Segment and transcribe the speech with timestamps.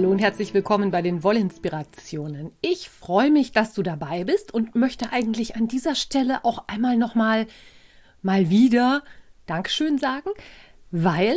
[0.00, 2.52] Hallo und herzlich willkommen bei den Wollinspirationen.
[2.62, 6.96] Ich freue mich, dass du dabei bist und möchte eigentlich an dieser Stelle auch einmal
[6.96, 7.46] nochmal
[8.22, 9.02] mal wieder
[9.44, 10.30] Dankeschön sagen,
[10.90, 11.36] weil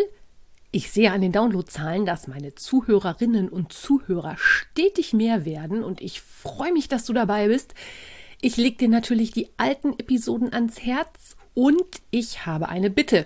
[0.71, 6.21] ich sehe an den Downloadzahlen, dass meine Zuhörerinnen und Zuhörer stetig mehr werden und ich
[6.21, 7.73] freue mich, dass du dabei bist.
[8.39, 13.25] Ich lege dir natürlich die alten Episoden ans Herz und ich habe eine Bitte.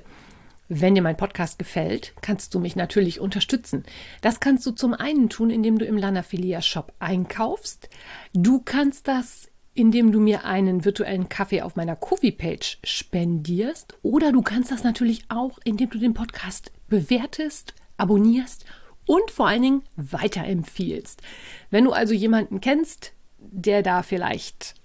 [0.70, 3.84] Wenn dir mein Podcast gefällt, kannst du mich natürlich unterstützen.
[4.21, 7.89] Das kannst du zum einen tun, indem du im Lanafilia Shop einkaufst.
[8.33, 13.94] Du kannst das, indem du mir einen virtuellen Kaffee auf meiner Coffee-Page spendierst.
[14.02, 18.66] Oder du kannst das natürlich auch, indem du den Podcast bewertest, abonnierst
[19.05, 21.22] und vor allen Dingen weiterempfiehlst.
[21.70, 24.75] Wenn du also jemanden kennst, der da vielleicht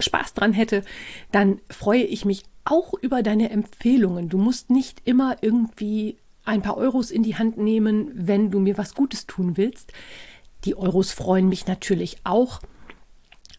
[0.00, 0.82] Spaß dran hätte,
[1.30, 4.28] dann freue ich mich auch über deine Empfehlungen.
[4.28, 8.78] Du musst nicht immer irgendwie ein paar Euros in die Hand nehmen, wenn du mir
[8.78, 9.92] was Gutes tun willst.
[10.64, 12.60] Die Euros freuen mich natürlich auch.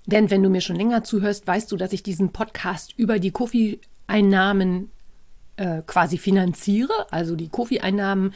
[0.06, 3.32] Denn wenn du mir schon länger zuhörst, weißt du, dass ich diesen Podcast über die
[3.32, 4.92] Kofi-Einnahmen
[5.58, 7.12] äh, quasi finanziere.
[7.12, 8.34] Also die Kofi-Einnahmen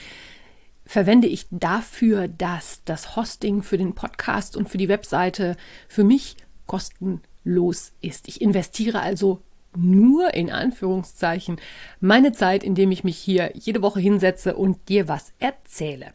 [0.86, 5.56] verwende ich dafür, dass das Hosting für den Podcast und für die Webseite
[5.88, 8.28] für mich kostenlos ist.
[8.28, 9.44] Ich investiere also
[9.75, 11.58] nur in Anführungszeichen
[12.00, 16.12] meine Zeit, indem ich mich hier jede Woche hinsetze und dir was erzähle.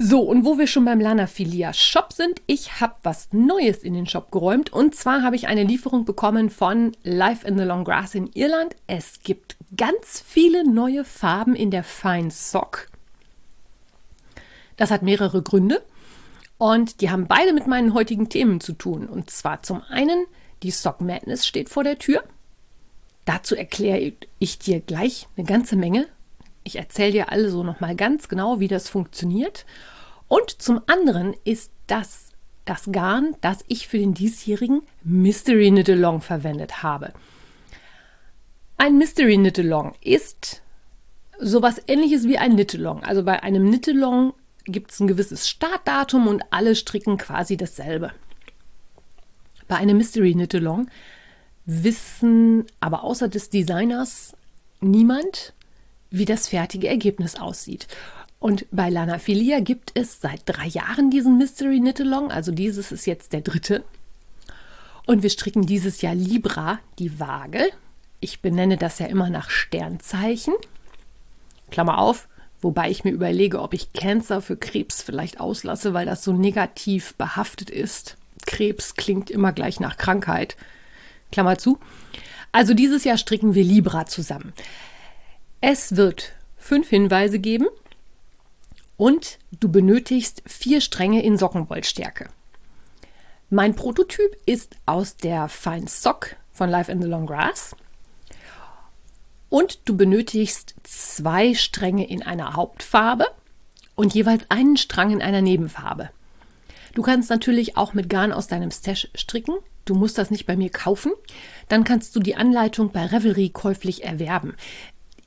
[0.00, 4.06] So, und wo wir schon beim Lanafilia Shop sind, ich habe was Neues in den
[4.06, 4.72] Shop geräumt.
[4.72, 8.76] Und zwar habe ich eine Lieferung bekommen von Life in the Long Grass in Irland.
[8.86, 12.86] Es gibt ganz viele neue Farben in der Fine Sock.
[14.76, 15.82] Das hat mehrere Gründe.
[16.58, 19.08] Und die haben beide mit meinen heutigen Themen zu tun.
[19.08, 20.26] Und zwar zum einen,
[20.62, 22.22] die Sock Madness steht vor der Tür.
[23.28, 26.08] Dazu erkläre ich dir gleich eine ganze Menge.
[26.64, 29.66] Ich erzähle dir alle so nochmal ganz genau, wie das funktioniert.
[30.28, 32.28] Und zum anderen ist das
[32.64, 37.12] das Garn, das ich für den diesjährigen Mystery Knit Along verwendet habe.
[38.78, 40.62] Ein Mystery Knit Along ist
[41.38, 43.04] sowas ähnliches wie ein Knit Along.
[43.04, 44.32] Also bei einem Knit Along
[44.64, 48.10] gibt es ein gewisses Startdatum und alle stricken quasi dasselbe.
[49.66, 50.88] Bei einem Mystery Knit Along
[51.68, 54.34] wissen aber außer des Designers
[54.80, 55.52] niemand,
[56.10, 57.86] wie das fertige Ergebnis aussieht.
[58.38, 62.90] Und bei Lana Filia gibt es seit drei Jahren diesen Mystery Knit Along, also dieses
[62.90, 63.84] ist jetzt der dritte.
[65.06, 67.68] Und wir stricken dieses Jahr Libra, die Waage.
[68.20, 70.54] Ich benenne das ja immer nach Sternzeichen.
[71.70, 72.28] Klammer auf,
[72.62, 77.14] wobei ich mir überlege, ob ich Cancer für Krebs vielleicht auslasse, weil das so negativ
[77.16, 78.16] behaftet ist.
[78.46, 80.56] Krebs klingt immer gleich nach Krankheit.
[81.32, 81.78] Klammer zu.
[82.52, 84.52] Also dieses Jahr stricken wir Libra zusammen.
[85.60, 87.66] Es wird fünf Hinweise geben
[88.96, 92.28] und du benötigst vier Stränge in Sockenwollstärke.
[93.50, 97.74] Mein Prototyp ist aus der Fine Sock von Life in the Long Grass.
[99.48, 103.26] Und du benötigst zwei Stränge in einer Hauptfarbe
[103.94, 106.10] und jeweils einen Strang in einer Nebenfarbe.
[106.94, 109.54] Du kannst natürlich auch mit Garn aus deinem Stash stricken.
[109.88, 111.12] Du musst das nicht bei mir kaufen.
[111.68, 114.54] Dann kannst du die Anleitung bei Revelry käuflich erwerben.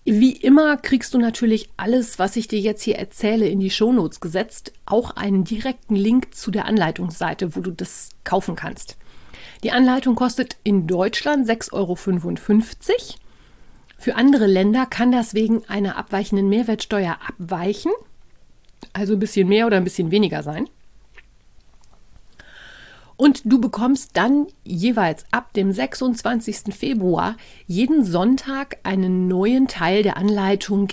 [0.03, 4.19] Wie immer kriegst du natürlich alles, was ich dir jetzt hier erzähle, in die Shownotes
[4.19, 4.71] gesetzt.
[4.85, 8.97] Auch einen direkten Link zu der Anleitungsseite, wo du das kaufen kannst.
[9.63, 11.95] Die Anleitung kostet in Deutschland 6,55 Euro.
[13.97, 17.91] Für andere Länder kann das wegen einer abweichenden Mehrwertsteuer abweichen.
[18.93, 20.67] Also ein bisschen mehr oder ein bisschen weniger sein.
[23.21, 26.73] Und du bekommst dann jeweils ab dem 26.
[26.73, 27.37] Februar
[27.67, 30.87] jeden Sonntag einen neuen Teil der Anleitung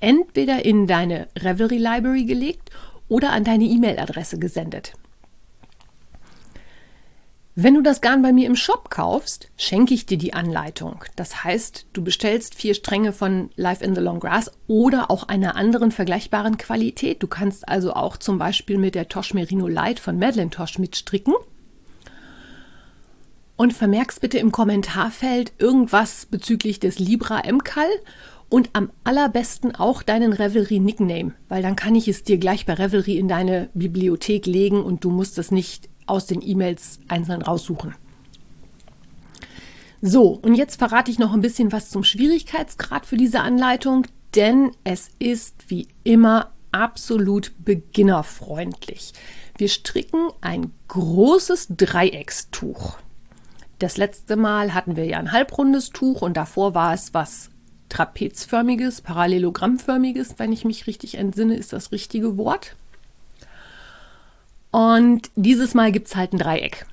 [0.00, 2.70] entweder in deine Revelry Library gelegt
[3.08, 4.94] oder an deine E-Mail-Adresse gesendet.
[7.54, 11.04] Wenn du das Garn bei mir im Shop kaufst, schenke ich dir die Anleitung.
[11.14, 15.56] Das heißt, du bestellst vier Stränge von Life in the Long Grass oder auch einer
[15.56, 17.22] anderen vergleichbaren Qualität.
[17.22, 21.34] Du kannst also auch zum Beispiel mit der Tosh Merino Light von Madeline Tosh mitstricken.
[23.56, 27.88] Und vermerkst bitte im Kommentarfeld irgendwas bezüglich des Libra MCAL
[28.48, 32.74] und am allerbesten auch deinen Revelry Nickname, weil dann kann ich es dir gleich bei
[32.74, 37.94] Revelry in deine Bibliothek legen und du musst es nicht aus den E-Mails einzeln raussuchen.
[40.02, 44.70] So, und jetzt verrate ich noch ein bisschen was zum Schwierigkeitsgrad für diese Anleitung, denn
[44.84, 49.14] es ist wie immer absolut beginnerfreundlich.
[49.56, 52.98] Wir stricken ein großes Dreieckstuch.
[53.78, 57.50] Das letzte Mal hatten wir ja ein halbrundes Tuch und davor war es was
[57.88, 62.74] trapezförmiges, parallelogrammförmiges, wenn ich mich richtig entsinne, ist das richtige Wort.
[64.70, 66.86] Und dieses Mal gibt es halt ein Dreieck.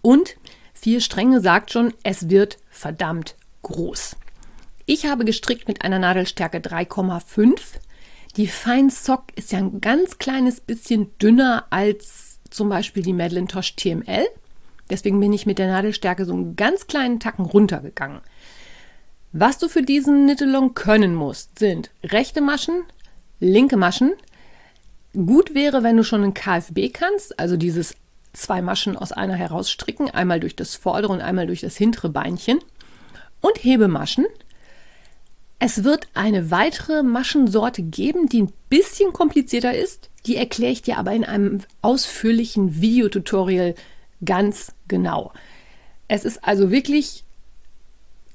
[0.00, 0.36] Und
[0.74, 4.16] vier Stränge sagt schon, es wird verdammt groß.
[4.86, 7.60] Ich habe gestrickt mit einer Nadelstärke 3,5.
[8.36, 13.48] Die Fine Sock ist ja ein ganz kleines bisschen dünner als zum Beispiel die Madeline
[13.48, 14.26] Tosh TML.
[14.90, 18.20] Deswegen bin ich mit der Nadelstärke so einen ganz kleinen Tacken runtergegangen.
[19.32, 22.84] Was du für diesen Nittelong können musst, sind rechte Maschen,
[23.40, 24.14] linke Maschen.
[25.12, 27.94] Gut wäre, wenn du schon ein KFB kannst, also dieses
[28.32, 32.60] zwei Maschen aus einer herausstricken, einmal durch das vordere und einmal durch das hintere Beinchen.
[33.40, 34.26] Und Hebemaschen.
[35.60, 40.08] Es wird eine weitere Maschensorte geben, die ein bisschen komplizierter ist.
[40.26, 43.74] Die erkläre ich dir aber in einem ausführlichen Videotutorial
[44.24, 45.32] ganz genau.
[46.08, 47.24] Es ist also wirklich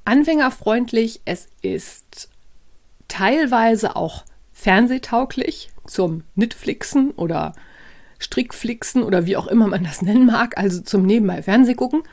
[0.05, 2.29] anfängerfreundlich, es ist
[3.07, 7.53] teilweise auch fernsehtauglich zum Knitflixen oder
[8.19, 12.03] Strickflixen oder wie auch immer man das nennen mag, also zum nebenbei Fernsehgucken.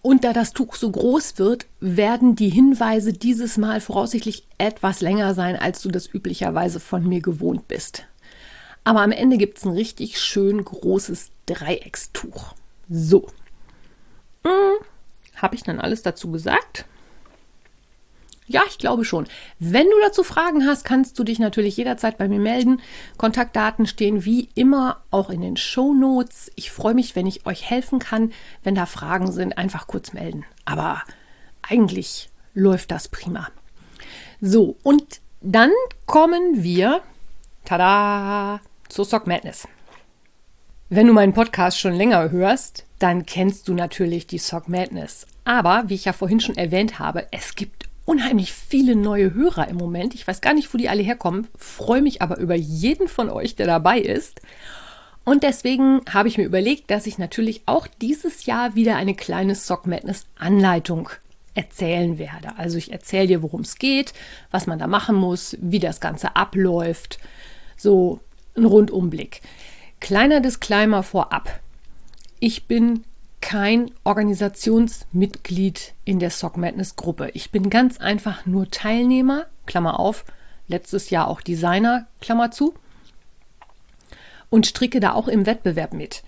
[0.00, 5.34] Und da das Tuch so groß wird, werden die Hinweise dieses Mal voraussichtlich etwas länger
[5.34, 8.04] sein, als du das üblicherweise von mir gewohnt bist.
[8.84, 12.54] Aber am Ende gibt es ein richtig schön großes Dreieckstuch.
[12.88, 13.28] So.
[14.44, 14.84] Hm,
[15.36, 16.84] Habe ich dann alles dazu gesagt?
[18.48, 19.26] Ja, ich glaube schon.
[19.60, 22.80] Wenn du dazu Fragen hast, kannst du dich natürlich jederzeit bei mir melden.
[23.16, 26.50] Kontaktdaten stehen wie immer auch in den Show Notes.
[26.56, 28.32] Ich freue mich, wenn ich euch helfen kann.
[28.62, 30.44] Wenn da Fragen sind, einfach kurz melden.
[30.64, 31.02] Aber
[31.62, 33.48] eigentlich läuft das prima.
[34.40, 35.70] So, und dann
[36.04, 37.00] kommen wir,
[37.64, 38.60] tada,
[38.92, 39.66] zur Sock Madness.
[40.90, 45.26] Wenn du meinen Podcast schon länger hörst, dann kennst du natürlich die Sock Madness.
[45.44, 49.76] Aber, wie ich ja vorhin schon erwähnt habe, es gibt unheimlich viele neue Hörer im
[49.76, 50.14] Moment.
[50.14, 53.56] Ich weiß gar nicht, wo die alle herkommen, freue mich aber über jeden von euch,
[53.56, 54.42] der dabei ist.
[55.24, 59.54] Und deswegen habe ich mir überlegt, dass ich natürlich auch dieses Jahr wieder eine kleine
[59.54, 61.08] Sock Madness Anleitung
[61.54, 62.58] erzählen werde.
[62.58, 64.12] Also ich erzähle dir, worum es geht,
[64.50, 67.18] was man da machen muss, wie das Ganze abläuft.
[67.76, 68.20] So
[68.56, 69.40] ein Rundumblick.
[70.00, 71.60] Kleiner Disclaimer vorab.
[72.40, 73.04] Ich bin
[73.40, 77.30] kein Organisationsmitglied in der Sock Madness Gruppe.
[77.34, 80.24] Ich bin ganz einfach nur Teilnehmer, Klammer auf,
[80.68, 82.74] letztes Jahr auch Designer, Klammer zu,
[84.48, 86.22] und stricke da auch im Wettbewerb mit.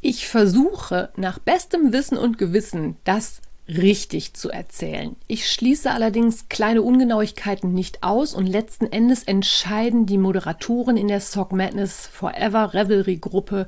[0.00, 5.16] Ich versuche nach bestem Wissen und Gewissen das richtig zu erzählen.
[5.26, 11.20] Ich schließe allerdings kleine Ungenauigkeiten nicht aus und letzten Endes entscheiden die Moderatoren in der
[11.20, 13.66] Sock Madness Forever Revelry Gruppe,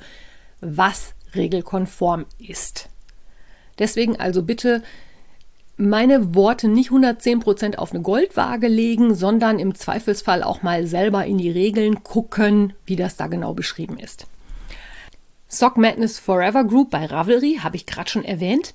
[0.60, 2.88] was regelkonform ist.
[3.78, 4.82] Deswegen also bitte
[5.78, 11.36] meine Worte nicht 110% auf eine Goldwaage legen, sondern im Zweifelsfall auch mal selber in
[11.36, 14.26] die Regeln gucken, wie das da genau beschrieben ist.
[15.48, 18.74] Sock Madness Forever Group bei Ravelry habe ich gerade schon erwähnt.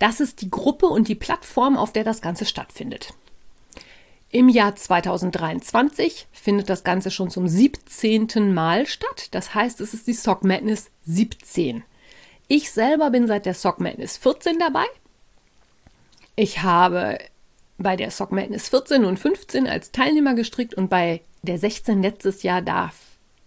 [0.00, 3.12] Das ist die Gruppe und die Plattform, auf der das Ganze stattfindet.
[4.32, 8.54] Im Jahr 2023 findet das Ganze schon zum 17.
[8.54, 9.28] Mal statt.
[9.32, 11.84] Das heißt, es ist die Sock Madness 17.
[12.48, 14.84] Ich selber bin seit der Sock Madness 14 dabei.
[16.34, 17.18] Ich habe
[17.76, 22.42] bei der Sock Madness 14 und 15 als Teilnehmer gestrickt und bei der 16 letztes
[22.42, 22.94] Jahr darf,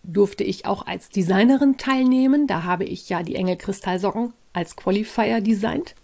[0.04, 2.46] durfte ich auch als Designerin teilnehmen.
[2.46, 5.96] Da habe ich ja die Engel Kristallsocken als Qualifier designt.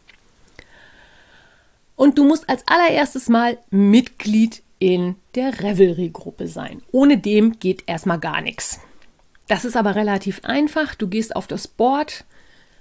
[1.99, 6.81] Und du musst als allererstes mal Mitglied in der Revelry-Gruppe sein.
[6.93, 8.79] Ohne dem geht erstmal gar nichts.
[9.49, 10.95] Das ist aber relativ einfach.
[10.95, 12.23] Du gehst auf das Board,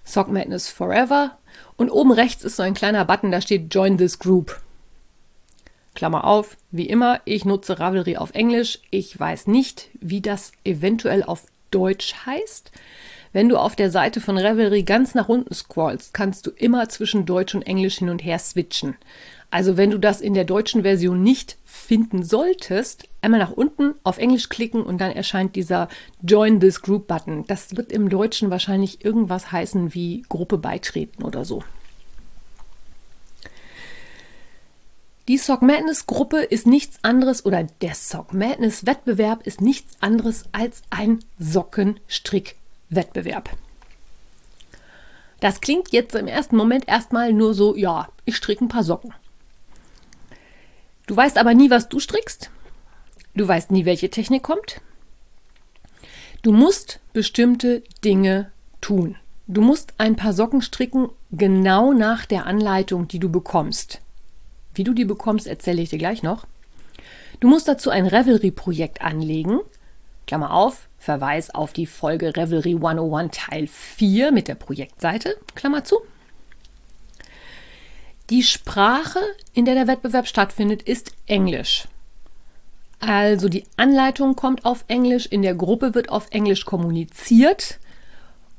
[0.05, 1.37] Sock Madness Forever,
[1.77, 4.61] und oben rechts ist so ein kleiner Button, da steht Join this Group.
[5.97, 8.79] Klammer auf, wie immer, ich nutze Ravelry auf Englisch.
[8.93, 12.71] Ich weiß nicht, wie das eventuell auf Deutsch heißt.
[13.33, 17.27] Wenn du auf der Seite von Revelry ganz nach unten scrollst, kannst du immer zwischen
[17.27, 18.97] Deutsch und Englisch hin und her switchen.
[19.51, 24.19] Also wenn du das in der deutschen Version nicht finden solltest, einmal nach unten auf
[24.19, 25.89] Englisch klicken und dann erscheint dieser
[26.23, 27.45] Join this Group Button.
[27.47, 31.63] Das wird im Deutschen wahrscheinlich irgendwas heißen wie Gruppe beitreten oder so.
[35.29, 40.45] Die Sock Madness Gruppe ist nichts anderes oder der Sock Madness Wettbewerb ist nichts anderes
[40.53, 42.57] als ein Sockenstrick
[42.91, 43.51] Wettbewerb.
[45.41, 49.15] Das klingt jetzt im ersten Moment erstmal nur so, ja, ich stricke ein paar Socken.
[51.07, 52.51] Du weißt aber nie, was du strickst.
[53.35, 54.81] Du weißt nie, welche Technik kommt.
[56.43, 59.17] Du musst bestimmte Dinge tun.
[59.47, 64.01] Du musst ein paar Socken stricken, genau nach der Anleitung, die du bekommst.
[64.75, 66.47] Wie du die bekommst, erzähle ich dir gleich noch.
[67.41, 69.61] Du musst dazu ein Revelry-Projekt anlegen.
[70.27, 75.37] Klammer auf, Verweis auf die Folge Revelry 101 Teil 4 mit der Projektseite.
[75.55, 75.99] Klammer zu.
[78.31, 79.21] Die Sprache,
[79.55, 81.89] in der der Wettbewerb stattfindet, ist Englisch.
[83.01, 87.79] Also die Anleitung kommt auf Englisch, in der Gruppe wird auf Englisch kommuniziert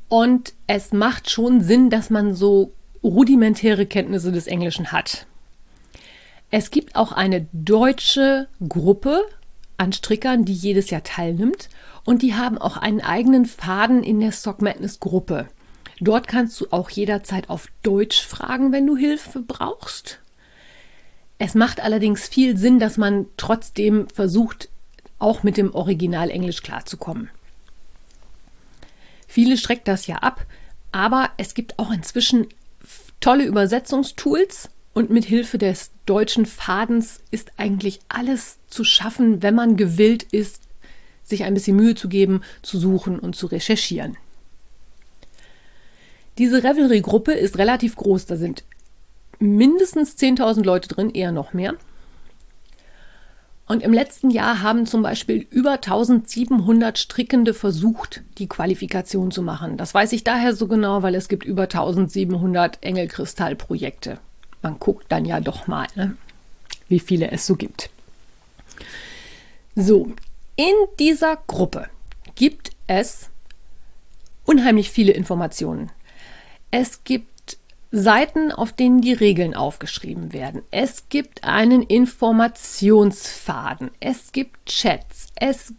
[0.08, 2.72] und es macht schon Sinn, dass man so
[3.04, 5.26] rudimentäre Kenntnisse des Englischen hat.
[6.52, 9.22] Es gibt auch eine deutsche Gruppe
[9.78, 11.70] an Strickern, die jedes Jahr teilnimmt
[12.06, 15.48] und die haben auch einen eigenen Faden in der Stock Madness Gruppe.
[16.02, 20.20] Dort kannst du auch jederzeit auf Deutsch fragen, wenn du Hilfe brauchst.
[21.38, 24.70] Es macht allerdings viel Sinn, dass man trotzdem versucht,
[25.20, 27.30] auch mit dem Original Englisch klarzukommen.
[29.28, 30.46] Viele streckt das ja ab,
[30.92, 32.48] aber es gibt auch inzwischen
[33.20, 39.78] tolle Übersetzungstools und mit Hilfe des deutschen Fadens ist eigentlich alles zu schaffen, wenn man
[39.78, 40.62] gewillt ist,
[41.30, 44.18] sich ein bisschen Mühe zu geben, zu suchen und zu recherchieren.
[46.38, 48.64] Diese Revelry-Gruppe ist relativ groß, da sind
[49.40, 51.76] mindestens 10.000 Leute drin, eher noch mehr.
[53.68, 59.78] Und im letzten Jahr haben zum Beispiel über 1700 Strickende versucht, die Qualifikation zu machen.
[59.78, 64.18] Das weiß ich daher so genau, weil es gibt über 1700 Engelkristallprojekte.
[64.64, 66.18] Man guckt dann ja doch mal, ne?
[66.88, 67.92] wie viele es so gibt.
[69.76, 70.14] So,
[70.60, 71.90] in dieser Gruppe
[72.36, 73.32] gibt es
[74.44, 75.90] unheimlich viele Informationen.
[76.70, 77.58] Es gibt
[77.92, 80.64] Seiten, auf denen die Regeln aufgeschrieben werden.
[80.70, 83.92] Es gibt einen Informationsfaden.
[84.02, 85.28] Es gibt Chats.
[85.36, 85.74] Es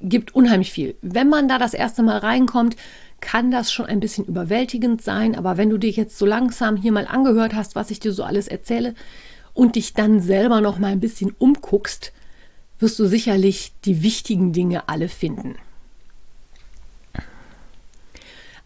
[0.00, 0.94] gibt unheimlich viel.
[1.02, 2.76] Wenn man da das erste Mal reinkommt,
[3.20, 5.34] kann das schon ein bisschen überwältigend sein.
[5.34, 8.22] Aber wenn du dich jetzt so langsam hier mal angehört hast, was ich dir so
[8.22, 8.94] alles erzähle
[9.54, 12.12] und dich dann selber noch mal ein bisschen umguckst,
[12.80, 15.56] wirst du sicherlich die wichtigen Dinge alle finden.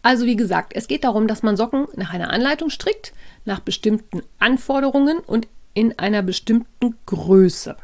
[0.01, 4.21] Also wie gesagt, es geht darum, dass man Socken nach einer Anleitung strickt, nach bestimmten
[4.39, 7.75] Anforderungen und in einer bestimmten Größe.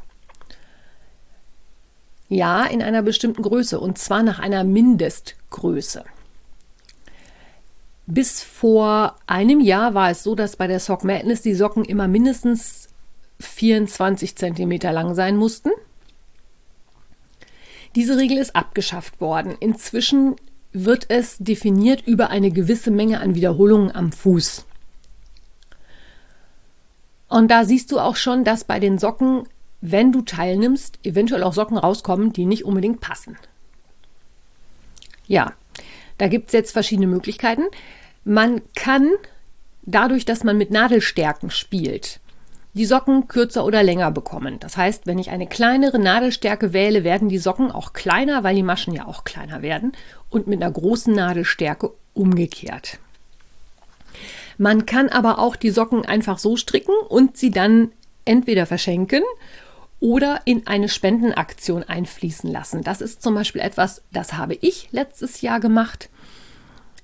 [2.30, 6.06] Ja, in einer bestimmten Größe und zwar nach einer Mindestgröße.
[8.06, 12.08] Bis vor einem Jahr war es so, dass bei der Sock Madness die Socken immer
[12.08, 12.90] mindestens
[13.40, 15.72] 24 cm lang sein mussten.
[17.96, 19.56] Diese Regel ist abgeschafft worden.
[19.60, 20.36] Inzwischen
[20.74, 24.66] wird es definiert über eine gewisse Menge an Wiederholungen am Fuß.
[27.28, 29.44] Und da siehst du auch schon, dass bei den Socken,
[29.82, 33.38] wenn du teilnimmst, eventuell auch Socken rauskommen, die nicht unbedingt passen.
[35.28, 35.54] Ja,
[36.18, 37.64] da gibt es jetzt verschiedene Möglichkeiten.
[38.24, 39.10] Man kann
[39.84, 42.20] dadurch, dass man mit Nadelstärken spielt,
[42.74, 44.60] die Socken kürzer oder länger bekommen.
[44.60, 48.64] Das heißt, wenn ich eine kleinere Nadelstärke wähle, werden die Socken auch kleiner, weil die
[48.64, 49.92] Maschen ja auch kleiner werden
[50.30, 53.00] und mit einer großen Nadelstärke umgekehrt.
[54.58, 57.92] Man kann aber auch die Socken einfach so stricken und sie dann
[58.26, 59.24] entweder verschenken
[60.00, 62.84] oder in eine Spendenaktion einfließen lassen.
[62.84, 66.10] Das ist zum Beispiel etwas, das habe ich letztes Jahr gemacht.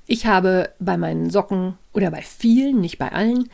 [0.08, 3.50] Ich habe bei meinen Socken oder bei vielen, nicht bei allen,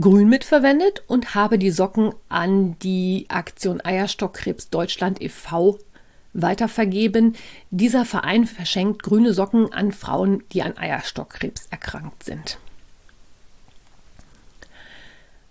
[0.00, 5.78] Grün mitverwendet und habe die Socken an die Aktion Eierstockkrebs Deutschland e.V.
[6.32, 7.36] weitervergeben.
[7.70, 12.58] Dieser Verein verschenkt grüne Socken an Frauen, die an Eierstockkrebs erkrankt sind.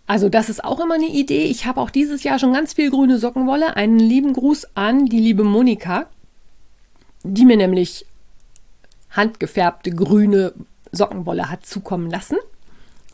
[0.08, 1.46] Also das ist auch immer eine Idee.
[1.46, 3.78] Ich habe auch dieses Jahr schon ganz viel grüne Sockenwolle.
[3.78, 6.08] Einen lieben Gruß an die liebe Monika,
[7.24, 8.08] die mir nämlich
[9.12, 10.54] handgefärbte grüne
[10.92, 12.38] Sockenwolle hat zukommen lassen.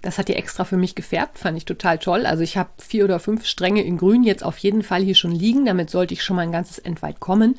[0.01, 2.25] Das hat die extra für mich gefärbt, fand ich total toll.
[2.25, 5.31] Also ich habe vier oder fünf Stränge in Grün jetzt auf jeden Fall hier schon
[5.31, 5.65] liegen.
[5.65, 7.55] Damit sollte ich schon mal ein ganzes Endweit kommen.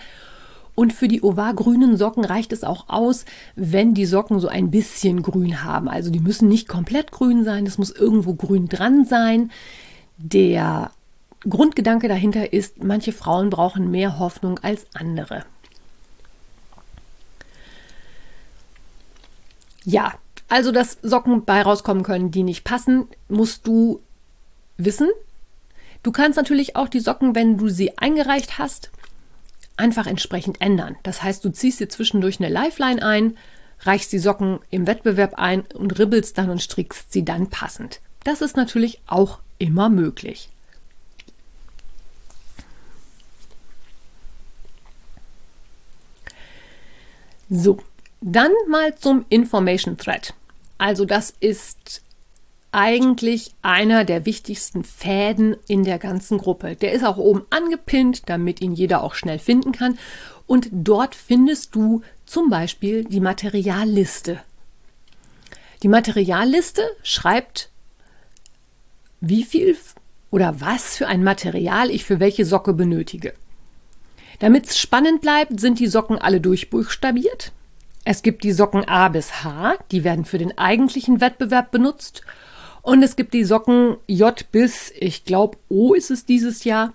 [0.78, 3.24] Und für die ovar-grünen Socken reicht es auch aus,
[3.56, 5.88] wenn die Socken so ein bisschen grün haben.
[5.88, 9.50] Also die müssen nicht komplett grün sein, es muss irgendwo grün dran sein.
[10.18, 10.92] Der
[11.40, 15.44] Grundgedanke dahinter ist, manche Frauen brauchen mehr Hoffnung als andere.
[19.84, 20.14] Ja,
[20.48, 24.00] also, dass Socken bei rauskommen können, die nicht passen, musst du
[24.78, 25.08] wissen.
[26.02, 28.90] Du kannst natürlich auch die Socken, wenn du sie eingereicht hast,
[29.76, 30.96] einfach entsprechend ändern.
[31.02, 33.36] Das heißt, du ziehst dir zwischendurch eine Lifeline ein,
[33.80, 38.00] reichst die Socken im Wettbewerb ein und ribbelst dann und strickst sie dann passend.
[38.24, 40.50] Das ist natürlich auch immer möglich.
[47.50, 47.78] So,
[48.20, 50.34] dann mal zum Information Thread.
[50.78, 52.02] Also das ist
[52.70, 56.76] eigentlich einer der wichtigsten Fäden in der ganzen Gruppe.
[56.76, 59.98] Der ist auch oben angepinnt, damit ihn jeder auch schnell finden kann.
[60.46, 64.40] Und dort findest du zum Beispiel die Materialliste.
[65.82, 67.70] Die Materialliste schreibt,
[69.20, 69.76] wie viel
[70.30, 73.32] oder was für ein Material ich für welche Socke benötige.
[74.40, 77.52] Damit es spannend bleibt, sind die Socken alle durchbuchstabiert.
[78.04, 82.22] Es gibt die Socken A bis H, die werden für den eigentlichen Wettbewerb benutzt.
[82.82, 86.92] Und es gibt die Socken J bis, ich glaube, O ist es dieses Jahr.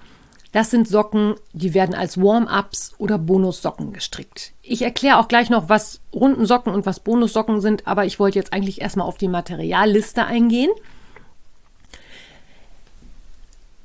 [0.51, 4.53] Das sind Socken, die werden als Warm-ups oder Bonussocken gestrickt.
[4.61, 8.53] Ich erkläre auch gleich noch, was Rundensocken und was Bonussocken sind, aber ich wollte jetzt
[8.53, 10.69] eigentlich erstmal auf die Materialliste eingehen.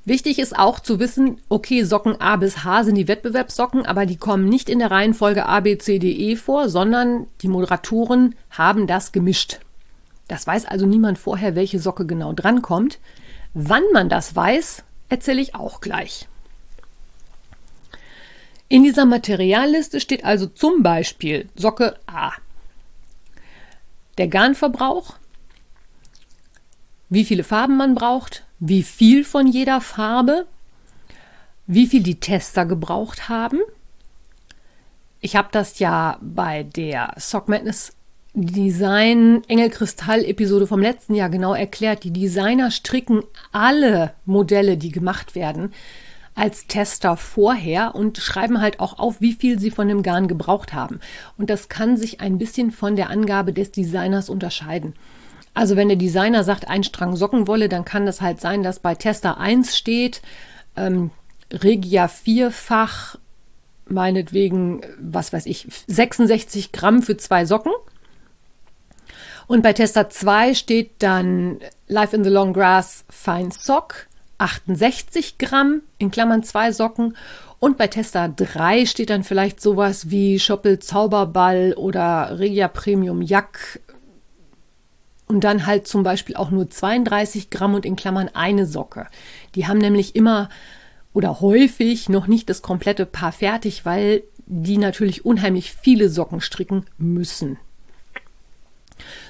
[0.09, 4.17] Wichtig ist auch zu wissen, okay, Socken A bis H sind die Wettbewerbssocken, aber die
[4.17, 8.87] kommen nicht in der Reihenfolge A, B, C, D, E vor, sondern die Moderatoren haben
[8.87, 9.61] das gemischt.
[10.27, 13.01] Das weiß also niemand vorher, welche Socke genau drankommt.
[13.53, 16.27] Wann man das weiß, erzähle ich auch gleich.
[18.71, 22.33] In dieser Materialliste steht also zum Beispiel Socke A.
[24.17, 25.17] Der Garnverbrauch,
[27.11, 30.47] wie viele Farben man braucht, wie viel von jeder Farbe,
[31.67, 33.61] wie viel die Tester gebraucht haben.
[35.21, 37.93] Ich habe das ja bei der Sock Madness
[38.35, 42.05] Design Engel Kristall Episode vom letzten Jahr genau erklärt.
[42.05, 43.23] Die Designer stricken
[43.53, 45.73] alle Modelle, die gemacht werden,
[46.35, 50.73] als Tester vorher und schreiben halt auch auf, wie viel sie von dem Garn gebraucht
[50.73, 51.01] haben.
[51.37, 54.95] Und das kann sich ein bisschen von der Angabe des Designers unterscheiden.
[55.55, 58.95] Also wenn der Designer sagt, ein Strang Sockenwolle, dann kann das halt sein, dass bei
[58.95, 60.23] Tester 1 steht,
[60.77, 61.11] ähm,
[61.53, 63.17] Regia vierfach,
[63.87, 67.73] meinetwegen, was weiß ich, 66 Gramm für zwei Socken.
[69.47, 74.07] Und bei Tester 2 steht dann Life in the Long Grass Fine Sock,
[74.37, 77.17] 68 Gramm, in Klammern zwei Socken.
[77.59, 83.81] Und bei Tester 3 steht dann vielleicht sowas wie Schoppel Zauberball oder Regia Premium Jack
[85.29, 89.07] und dann halt zum Beispiel auch nur 32 Gramm und in Klammern eine Socke.
[89.55, 90.49] Die haben nämlich immer
[91.13, 96.87] oder häufig noch nicht das komplette Paar fertig, weil die natürlich unheimlich viele Socken stricken
[96.97, 97.59] müssen.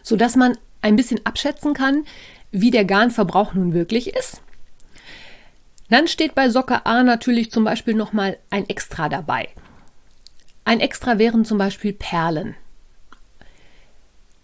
[0.03, 2.05] Sodass man ein bisschen abschätzen kann,
[2.51, 4.41] wie der Garnverbrauch nun wirklich ist.
[5.91, 9.49] Dann steht bei Socke A natürlich zum Beispiel nochmal ein Extra dabei.
[10.65, 12.55] Ein Extra wären zum Beispiel Perlen.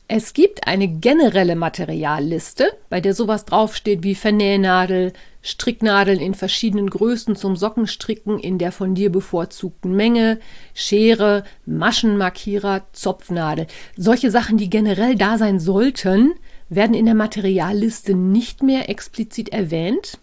[0.06, 7.36] Es gibt eine generelle Materialliste, bei der sowas draufsteht wie Vernähnadel, Stricknadeln in verschiedenen Größen
[7.36, 10.40] zum Sockenstricken in der von dir bevorzugten Menge,
[10.74, 13.66] Schere, Maschenmarkierer, Zopfnadel.
[13.96, 16.34] Solche Sachen, die generell da sein sollten,
[16.68, 20.18] werden in der Materialliste nicht mehr explizit erwähnt.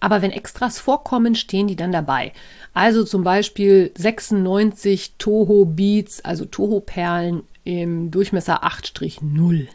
[0.00, 2.32] Aber wenn Extras vorkommen, stehen die dann dabei.
[2.72, 9.68] Also zum Beispiel 96 Toho Beads, also Toho Perlen im Durchmesser 8-0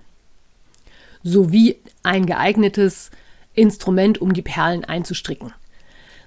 [1.23, 3.09] sowie ein geeignetes
[3.53, 5.53] Instrument, um die Perlen einzustricken.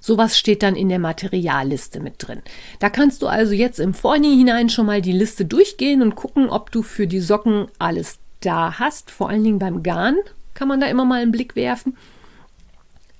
[0.01, 2.41] Sowas steht dann in der Materialliste mit drin.
[2.79, 6.71] Da kannst du also jetzt im Vorhinein schon mal die Liste durchgehen und gucken, ob
[6.71, 9.11] du für die Socken alles da hast.
[9.11, 10.17] Vor allen Dingen beim Garn
[10.55, 11.97] kann man da immer mal einen Blick werfen.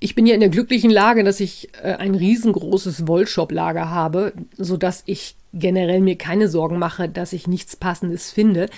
[0.01, 5.03] Ich bin ja in der glücklichen Lage, dass ich äh, ein riesengroßes Wollshop-Lager habe, sodass
[5.07, 8.69] ich generell mir keine Sorgen mache, dass ich nichts Passendes finde.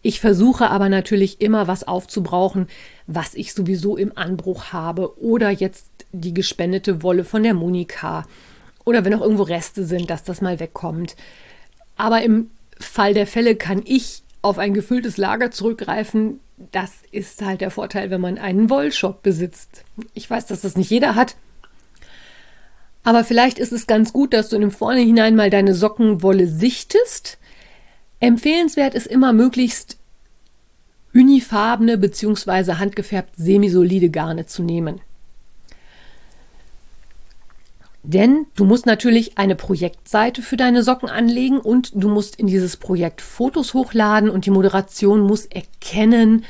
[0.00, 2.68] Ich versuche aber natürlich immer was aufzubrauchen,
[3.06, 8.24] was ich sowieso im Anbruch habe oder jetzt die gespendete Wolle von der Monika
[8.84, 11.16] oder wenn auch irgendwo Reste sind, dass das mal wegkommt.
[11.96, 16.40] Aber im Fall der Fälle kann ich auf ein gefülltes Lager zurückgreifen.
[16.72, 19.84] Das ist halt der Vorteil, wenn man einen Wollshop besitzt.
[20.14, 21.36] Ich weiß, dass das nicht jeder hat,
[23.04, 27.38] aber vielleicht ist es ganz gut, dass du im Vornherein mal deine Sockenwolle sichtest.
[28.20, 29.98] Empfehlenswert ist immer möglichst
[31.12, 32.74] unifarbene bzw.
[32.74, 35.00] handgefärbt semisolide Garne zu nehmen.
[38.04, 42.76] Denn du musst natürlich eine Projektseite für deine Socken anlegen und du musst in dieses
[42.76, 46.44] Projekt Fotos hochladen und die Moderation muss erkennen,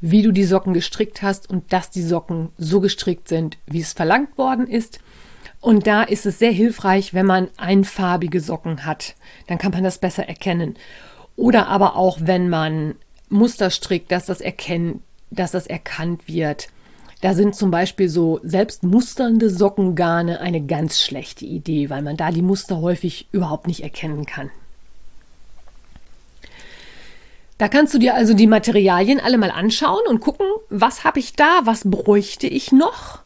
[0.00, 3.94] wie du die Socken gestrickt hast und dass die Socken so gestrickt sind, wie es
[3.94, 5.00] verlangt worden ist.
[5.60, 9.14] Und da ist es sehr hilfreich, wenn man einfarbige Socken hat.
[9.48, 10.76] Dann kann man das besser erkennen.
[11.36, 12.94] Oder aber auch, wenn man
[13.28, 16.68] Muster strickt, dass das erkennt, dass das erkannt wird.
[17.20, 22.30] Da sind zum Beispiel so selbst musternde Sockengarne eine ganz schlechte Idee, weil man da
[22.30, 24.50] die Muster häufig überhaupt nicht erkennen kann.
[27.58, 31.32] Da kannst du dir also die Materialien alle mal anschauen und gucken, was habe ich
[31.32, 33.20] da, was bräuchte ich noch.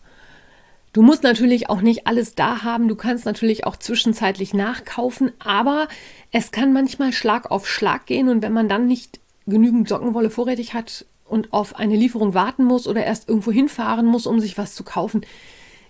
[0.94, 5.88] Du musst natürlich auch nicht alles da haben, du kannst natürlich auch zwischenzeitlich nachkaufen, aber
[6.32, 10.72] es kann manchmal Schlag auf Schlag gehen und wenn man dann nicht genügend Sockenwolle vorrätig
[10.72, 14.74] hat und auf eine Lieferung warten muss oder erst irgendwo hinfahren muss, um sich was
[14.74, 15.24] zu kaufen,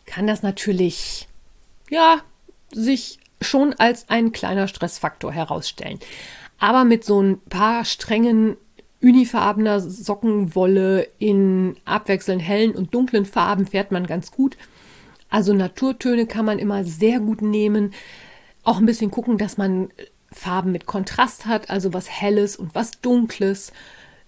[0.07, 1.29] kann das natürlich,
[1.91, 2.23] ja,
[2.71, 5.99] sich schon als ein kleiner Stressfaktor herausstellen.
[6.59, 8.57] Aber mit so ein paar strengen
[9.03, 14.57] unifarbener Sockenwolle in abwechselnd hellen und dunklen Farben fährt man ganz gut.
[15.29, 17.95] Also Naturtöne kann man immer sehr gut nehmen.
[18.63, 19.91] Auch ein bisschen gucken, dass man
[20.31, 23.73] Farben mit Kontrast hat, also was Helles und was Dunkles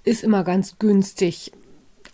[0.05, 1.53] ist immer ganz günstig.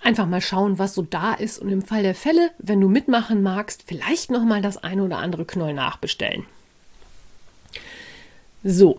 [0.03, 3.43] Einfach mal schauen, was so da ist und im Fall der Fälle, wenn du mitmachen
[3.43, 6.47] magst, vielleicht noch mal das eine oder andere Knoll nachbestellen.
[8.65, 8.99] So,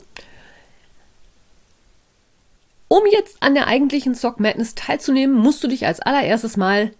[2.93, 6.91] um jetzt an der eigentlichen Sock Madness teilzunehmen, musst du dich als allererstes mal,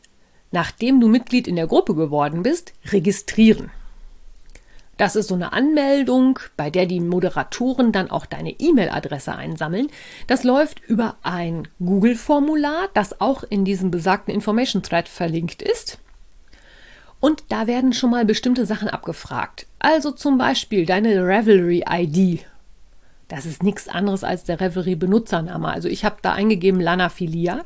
[0.51, 3.71] nachdem du Mitglied in der Gruppe geworden bist, registrieren.
[5.01, 9.87] Das ist so eine Anmeldung, bei der die Moderatoren dann auch deine E-Mail-Adresse einsammeln.
[10.27, 15.97] Das läuft über ein Google-Formular, das auch in diesem besagten Information Thread verlinkt ist.
[17.19, 19.65] Und da werden schon mal bestimmte Sachen abgefragt.
[19.79, 22.45] Also zum Beispiel deine Revelry-ID
[23.27, 25.69] das ist nichts anderes als der Reverie-Benutzername.
[25.69, 27.63] Also ich habe da eingegeben Lanaphilia.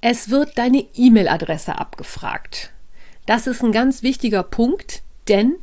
[0.00, 2.72] Es wird deine E-Mail-Adresse abgefragt.
[3.26, 5.56] Das ist ein ganz wichtiger Punkt, denn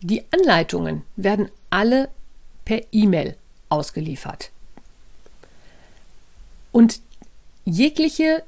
[0.00, 2.08] die Anleitungen werden alle
[2.64, 3.36] per E-Mail
[3.68, 4.50] ausgeliefert.
[6.72, 7.00] Und
[7.64, 8.42] jegliche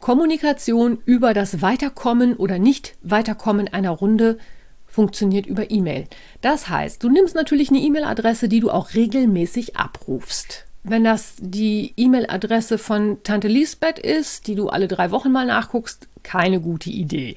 [0.00, 4.38] Kommunikation über das Weiterkommen oder Nicht-Weiterkommen einer Runde
[4.86, 6.06] funktioniert über E-Mail.
[6.40, 10.66] Das heißt, du nimmst natürlich eine E-Mail-Adresse, die du auch regelmäßig abrufst.
[10.84, 16.08] Wenn das die E-Mail-Adresse von Tante Lisbeth ist, die du alle drei Wochen mal nachguckst,
[16.22, 17.36] keine gute Idee.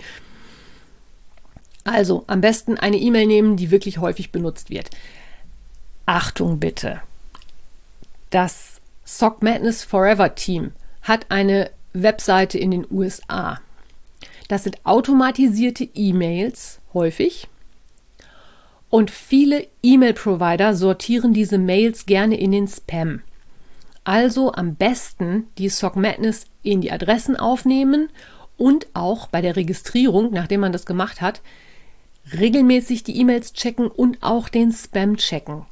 [1.84, 4.90] Also am besten eine E-Mail nehmen, die wirklich häufig benutzt wird.
[6.06, 7.02] Achtung bitte.
[8.32, 10.72] Das Sock Madness Forever Team
[11.04, 13.62] hat eine Webseite in den USA.
[14.48, 17.48] Das sind automatisierte E-Mails häufig.
[18.90, 23.22] Und viele E-Mail-Provider sortieren diese Mails gerne in den Spam.
[24.04, 28.10] Also am besten die Sock Madness in die Adressen aufnehmen
[28.58, 31.42] und auch bei der Registrierung, nachdem man das gemacht hat,
[32.38, 35.66] regelmäßig die E-Mails checken und auch den Spam checken.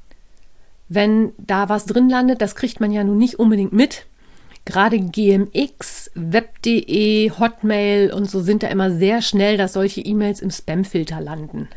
[0.89, 4.06] Wenn da was drin landet, das kriegt man ja nun nicht unbedingt mit.
[4.65, 10.52] Gerade GMX, Web.de, Hotmail und so sind da immer sehr schnell, dass solche E-Mails im
[10.52, 11.67] Spamfilter landen.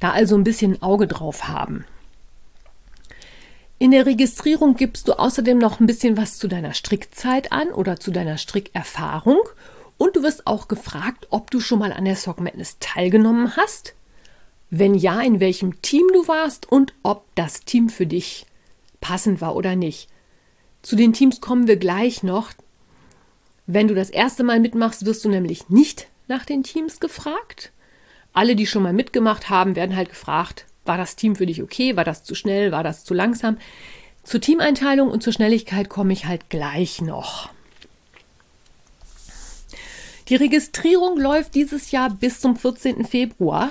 [0.00, 1.84] Da also ein bisschen Auge drauf haben.
[3.80, 8.00] In der Registrierung gibst du außerdem noch ein bisschen was zu deiner Strickzeit an oder
[8.00, 9.40] zu deiner Strickerfahrung
[9.98, 13.94] und du wirst auch gefragt, ob du schon mal an der Sock Madness teilgenommen hast.
[14.70, 18.46] Wenn ja, in welchem Team du warst und ob das Team für dich
[19.00, 20.08] passend war oder nicht.
[20.82, 22.52] Zu den Teams kommen wir gleich noch.
[23.66, 27.72] Wenn du das erste Mal mitmachst, wirst du nämlich nicht nach den Teams gefragt.
[28.32, 31.96] Alle, die schon mal mitgemacht haben, werden halt gefragt, war das Team für dich okay?
[31.96, 32.72] War das zu schnell?
[32.72, 33.58] War das zu langsam?
[34.22, 37.50] Zur Teameinteilung und zur Schnelligkeit komme ich halt gleich noch.
[40.28, 43.06] Die Registrierung läuft dieses Jahr bis zum 14.
[43.06, 43.70] Februar.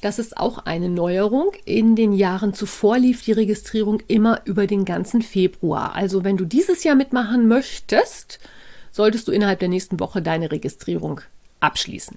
[0.00, 1.50] Das ist auch eine Neuerung.
[1.64, 5.96] In den Jahren zuvor lief die Registrierung immer über den ganzen Februar.
[5.96, 8.38] Also wenn du dieses Jahr mitmachen möchtest,
[8.92, 11.22] solltest du innerhalb der nächsten Woche deine Registrierung
[11.58, 12.16] abschließen.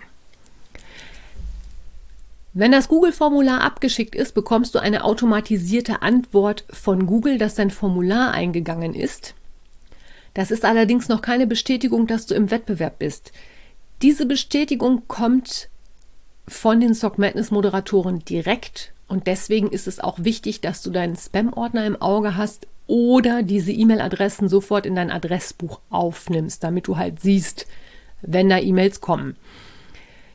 [2.53, 8.33] Wenn das Google-Formular abgeschickt ist, bekommst du eine automatisierte Antwort von Google, dass dein Formular
[8.33, 9.33] eingegangen ist.
[10.35, 13.31] Das ist allerdings noch keine Bestätigung, dass du im Wettbewerb bist.
[14.01, 15.67] Diese Bestätigung kommt
[16.47, 21.17] von den Sock Madness Moderatoren direkt und deswegen ist es auch wichtig, dass du deinen
[21.17, 27.19] Spam-Ordner im Auge hast oder diese E-Mail-Adressen sofort in dein Adressbuch aufnimmst, damit du halt
[27.19, 27.67] siehst,
[28.21, 29.35] wenn da E-Mails kommen.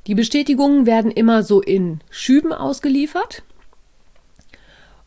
[0.07, 3.43] Die Bestätigungen werden immer so in Schüben ausgeliefert.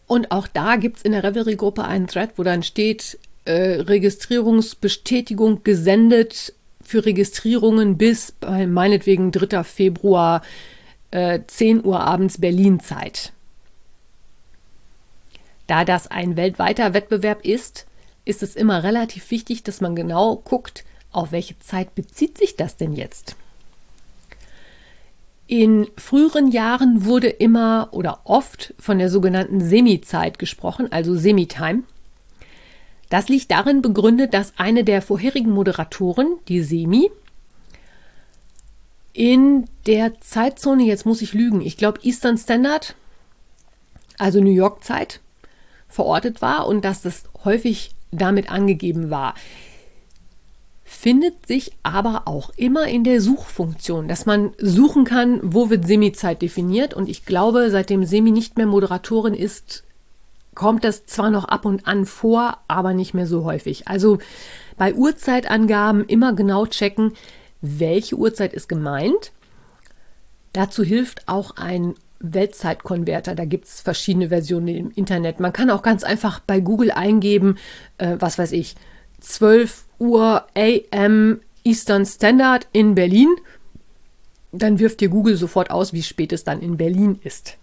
[0.07, 5.63] Und auch da gibt es in der Reverie-Gruppe einen Thread, wo dann steht, äh, Registrierungsbestätigung
[5.63, 6.53] gesendet
[6.87, 9.65] für Registrierungen bis meinetwegen 3.
[9.65, 10.41] Februar
[11.11, 13.33] äh, 10 Uhr abends Berlin-Zeit.
[15.67, 17.85] Da das ein weltweiter Wettbewerb ist,
[18.23, 22.77] ist es immer relativ wichtig, dass man genau guckt, auf welche Zeit bezieht sich das
[22.77, 23.35] denn jetzt.
[25.45, 31.83] In früheren Jahren wurde immer oder oft von der sogenannten Semi-Zeit gesprochen, also Semi-Time.
[33.09, 37.09] Das liegt darin begründet, dass eine der vorherigen Moderatoren, die Semi,
[39.13, 42.95] in der Zeitzone, jetzt muss ich lügen, ich glaube Eastern Standard,
[44.17, 45.21] also New York Zeit,
[45.87, 49.33] verortet war und dass das häufig damit angegeben war.
[50.83, 56.41] Findet sich aber auch immer in der Suchfunktion, dass man suchen kann, wo wird Semi-Zeit
[56.41, 56.93] definiert.
[56.93, 59.83] Und ich glaube, seitdem Semi nicht mehr Moderatorin ist,
[60.57, 63.87] kommt das zwar noch ab und an vor, aber nicht mehr so häufig.
[63.87, 64.17] Also
[64.75, 67.13] bei Uhrzeitangaben immer genau checken,
[67.61, 69.33] welche Uhrzeit ist gemeint.
[70.53, 73.35] Dazu hilft auch ein Weltzeitkonverter.
[73.35, 75.39] Da gibt es verschiedene Versionen im Internet.
[75.39, 77.59] Man kann auch ganz einfach bei Google eingeben,
[77.99, 78.73] äh, was weiß ich,
[79.19, 83.29] 12 Uhr AM Eastern Standard in Berlin.
[84.51, 87.59] Dann wirft dir Google sofort aus, wie spät es dann in Berlin ist.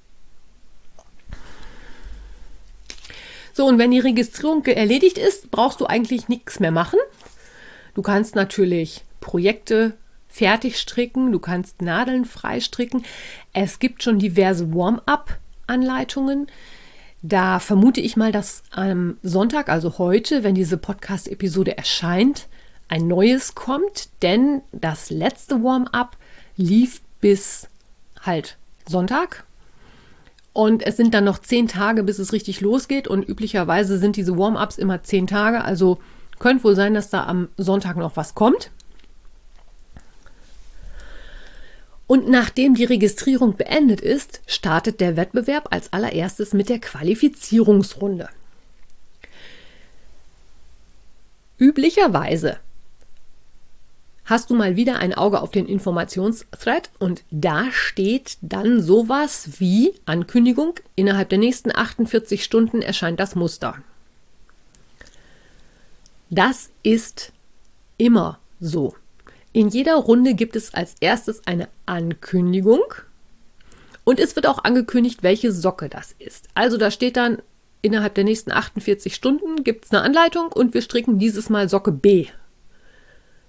[3.56, 6.98] So, und wenn die Registrierung erledigt ist, brauchst du eigentlich nichts mehr machen.
[7.94, 9.96] Du kannst natürlich Projekte
[10.28, 13.04] fertig stricken, du kannst Nadeln freistricken.
[13.52, 16.48] Es gibt schon diverse Warm-up-Anleitungen.
[17.22, 22.48] Da vermute ich mal, dass am Sonntag, also heute, wenn diese Podcast-Episode erscheint,
[22.88, 26.16] ein neues kommt, denn das letzte Warm-up
[26.56, 27.68] lief bis
[28.20, 29.44] halt Sonntag.
[30.54, 33.08] Und es sind dann noch zehn Tage, bis es richtig losgeht.
[33.08, 35.64] Und üblicherweise sind diese Warm-ups immer zehn Tage.
[35.64, 35.98] Also
[36.38, 38.70] könnte wohl sein, dass da am Sonntag noch was kommt.
[42.06, 48.28] Und nachdem die Registrierung beendet ist, startet der Wettbewerb als allererstes mit der Qualifizierungsrunde.
[51.58, 52.58] Üblicherweise
[54.24, 59.94] hast du mal wieder ein Auge auf den Informationsthread und da steht dann sowas wie
[60.06, 63.76] Ankündigung, innerhalb der nächsten 48 Stunden erscheint das Muster.
[66.30, 67.32] Das ist
[67.98, 68.94] immer so.
[69.52, 72.82] In jeder Runde gibt es als erstes eine Ankündigung
[74.04, 76.48] und es wird auch angekündigt, welche Socke das ist.
[76.54, 77.38] Also da steht dann,
[77.82, 81.92] innerhalb der nächsten 48 Stunden gibt es eine Anleitung und wir stricken dieses Mal Socke
[81.92, 82.26] B.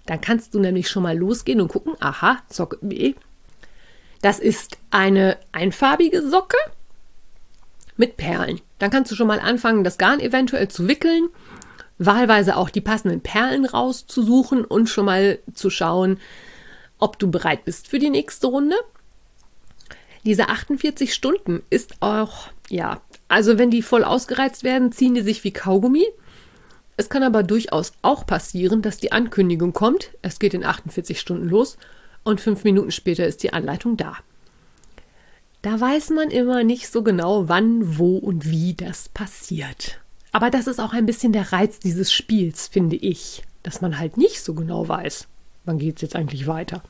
[0.06, 3.15] Dann kannst du nämlich schon mal losgehen und gucken, aha, Socke B.
[4.22, 6.58] Das ist eine einfarbige Socke
[7.98, 8.62] mit Perlen.
[8.80, 11.30] Dann kannst du schon mal anfangen, das Garn eventuell zu wickeln
[11.98, 16.20] wahlweise auch die passenden Perlen rauszusuchen und schon mal zu schauen,
[17.00, 18.76] ob du bereit bist für die nächste Runde.
[20.26, 25.44] Diese 48 Stunden ist auch, ja, also wenn die voll ausgereizt werden, ziehen die sich
[25.44, 26.06] wie Kaugummi.
[26.97, 31.49] Es kann aber durchaus auch passieren, dass die Ankündigung kommt, es geht in 48 Stunden
[31.49, 31.77] los
[32.23, 34.17] und fünf Minuten später ist die Anleitung da.
[35.62, 39.99] Da weiß man immer nicht so genau, wann, wo und wie das passiert.
[40.31, 44.17] Aber das ist auch ein bisschen der Reiz dieses Spiels, finde ich, dass man halt
[44.17, 45.27] nicht so genau weiß,
[45.65, 46.81] wann geht es jetzt eigentlich weiter.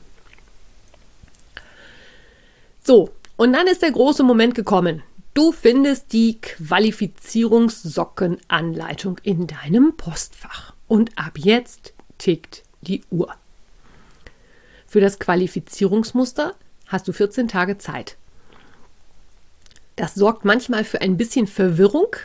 [2.84, 5.02] So, und dann ist der große Moment gekommen.
[5.36, 10.72] Du findest die Qualifizierungssockenanleitung in deinem Postfach.
[10.88, 13.34] Und ab jetzt tickt die Uhr.
[14.86, 16.54] Für das Qualifizierungsmuster
[16.86, 18.16] hast du 14 Tage Zeit.
[19.96, 22.16] Das sorgt manchmal für ein bisschen Verwirrung,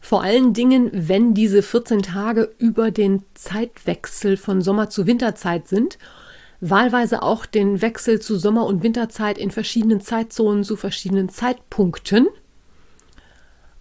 [0.00, 5.98] vor allen Dingen, wenn diese 14 Tage über den Zeitwechsel von Sommer zu Winterzeit sind,
[6.60, 12.26] wahlweise auch den Wechsel zu Sommer- und Winterzeit in verschiedenen Zeitzonen zu verschiedenen Zeitpunkten.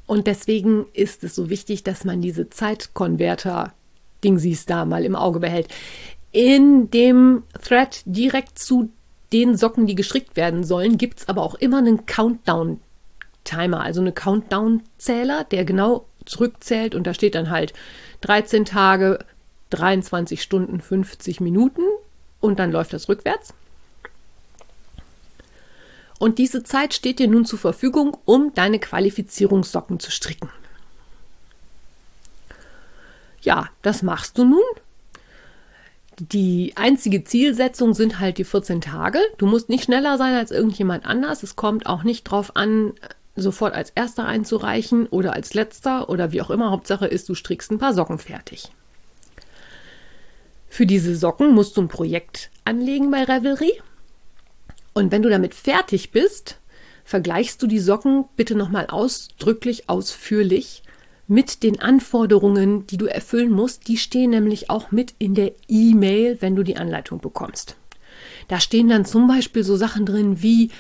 [0.07, 5.67] Und deswegen ist es so wichtig, dass man diese Zeitkonverter-Dingsies da mal im Auge behält.
[6.31, 8.89] In dem Thread direkt zu
[9.33, 14.13] den Socken, die gestrickt werden sollen, gibt es aber auch immer einen Countdown-Timer, also einen
[14.13, 17.73] Countdown-Zähler, der genau zurückzählt und da steht dann halt
[18.21, 19.19] 13 Tage,
[19.71, 21.81] 23 Stunden, 50 Minuten
[22.39, 23.53] und dann läuft das rückwärts.
[26.19, 30.49] Und diese Zeit steht dir nun zur Verfügung, um deine Qualifizierungssocken zu stricken.
[33.41, 34.63] Ja, das machst du nun.
[36.17, 39.19] Die einzige Zielsetzung sind halt die 14 Tage.
[39.38, 41.43] Du musst nicht schneller sein als irgendjemand anders.
[41.43, 42.93] Es kommt auch nicht drauf an,
[43.36, 46.71] sofort als erster einzureichen oder als letzter oder wie auch immer.
[46.71, 48.71] Hauptsache ist, du strickst ein paar Socken fertig.
[50.69, 53.73] Für diese Socken musst du ein Projekt anlegen bei Revelry.
[54.97, 56.58] Und wenn du damit fertig bist,
[57.03, 60.84] vergleichst du die Socken bitte nochmal ausdrücklich ausführlich
[61.27, 63.89] mit den Anforderungen, die du erfüllen musst.
[63.89, 67.75] Die stehen nämlich auch mit in der E-Mail, wenn du die Anleitung bekommst.
[68.47, 70.71] Da stehen dann zum Beispiel so Sachen drin wie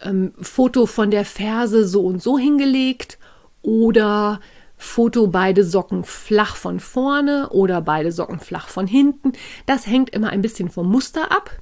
[0.00, 3.18] ähm, Foto von der Ferse so und so hingelegt
[3.62, 4.40] oder
[4.76, 9.34] Foto beide Socken flach von vorne oder beide Socken flach von hinten.
[9.66, 11.52] Das hängt immer ein bisschen vom Muster ab.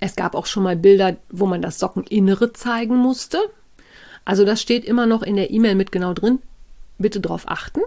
[0.00, 3.38] Es gab auch schon mal Bilder, wo man das Sockeninnere zeigen musste.
[4.24, 6.40] Also das steht immer noch in der E-Mail mit genau drin.
[6.98, 7.80] Bitte darauf achten.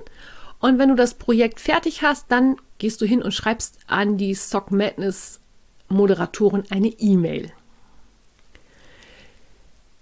[0.60, 4.34] Und wenn du das Projekt fertig hast, dann gehst du hin und schreibst an die
[4.34, 5.40] Sock Madness
[5.90, 7.52] Moderatorin eine E-Mail.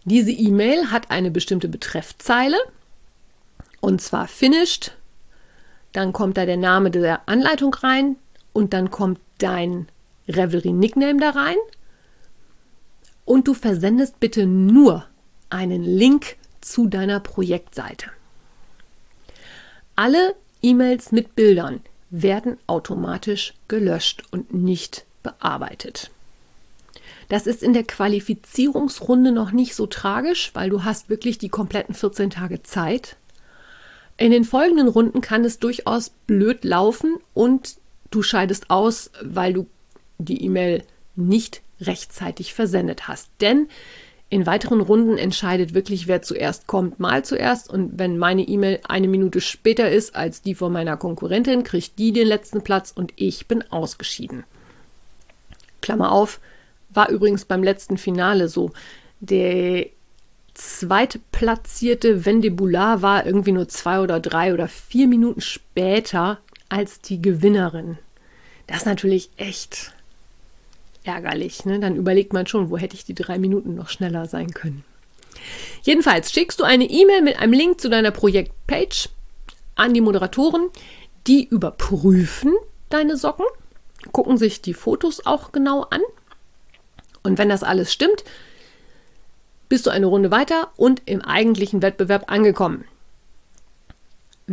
[0.03, 2.57] Diese E-Mail hat eine bestimmte Betreffzeile
[3.81, 4.97] und zwar finished.
[5.93, 8.15] Dann kommt da der Name der Anleitung rein
[8.53, 9.87] und dann kommt dein
[10.27, 11.57] Revelry Nickname da rein.
[13.31, 15.05] Und du versendest bitte nur
[15.49, 18.07] einen Link zu deiner Projektseite.
[19.95, 26.11] Alle E-Mails mit Bildern werden automatisch gelöscht und nicht bearbeitet.
[27.29, 31.95] Das ist in der Qualifizierungsrunde noch nicht so tragisch, weil du hast wirklich die kompletten
[31.95, 33.15] 14 Tage Zeit.
[34.17, 37.77] In den folgenden Runden kann es durchaus blöd laufen und
[38.09, 39.67] du scheidest aus, weil du
[40.17, 40.83] die E-Mail
[41.15, 43.29] nicht rechtzeitig versendet hast.
[43.41, 43.67] Denn
[44.29, 47.69] in weiteren Runden entscheidet wirklich, wer zuerst kommt, mal zuerst.
[47.69, 52.13] Und wenn meine E-Mail eine Minute später ist als die von meiner Konkurrentin, kriegt die
[52.13, 54.45] den letzten Platz und ich bin ausgeschieden.
[55.81, 56.39] Klammer auf,
[56.89, 58.71] war übrigens beim letzten Finale so.
[59.19, 59.87] Der
[60.53, 66.39] zweitplatzierte Vendebular war irgendwie nur zwei oder drei oder vier Minuten später
[66.69, 67.97] als die Gewinnerin.
[68.67, 69.91] Das ist natürlich echt
[71.03, 71.65] ärgerlich.
[71.65, 71.79] Ne?
[71.79, 74.83] Dann überlegt man schon, wo hätte ich die drei Minuten noch schneller sein können.
[75.83, 79.09] Jedenfalls schickst du eine E-Mail mit einem Link zu deiner Projektpage
[79.75, 80.69] an die Moderatoren.
[81.27, 82.53] Die überprüfen
[82.89, 83.45] deine Socken
[84.11, 86.01] gucken sich die Fotos auch genau an.
[87.23, 88.23] Und wenn das alles stimmt,
[89.69, 92.83] bist du eine Runde weiter und im eigentlichen Wettbewerb angekommen.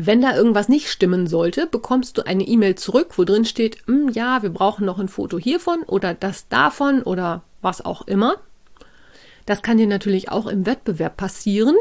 [0.00, 4.10] Wenn da irgendwas nicht stimmen sollte, bekommst du eine E-Mail zurück, wo drin steht, hm,
[4.10, 8.36] ja, wir brauchen noch ein Foto hiervon oder das davon oder was auch immer.
[9.44, 11.74] Das kann dir natürlich auch im Wettbewerb passieren.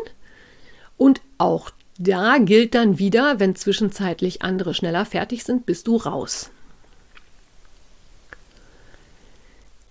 [0.98, 6.50] Und auch da gilt dann wieder, wenn zwischenzeitlich andere schneller fertig sind, bist du raus.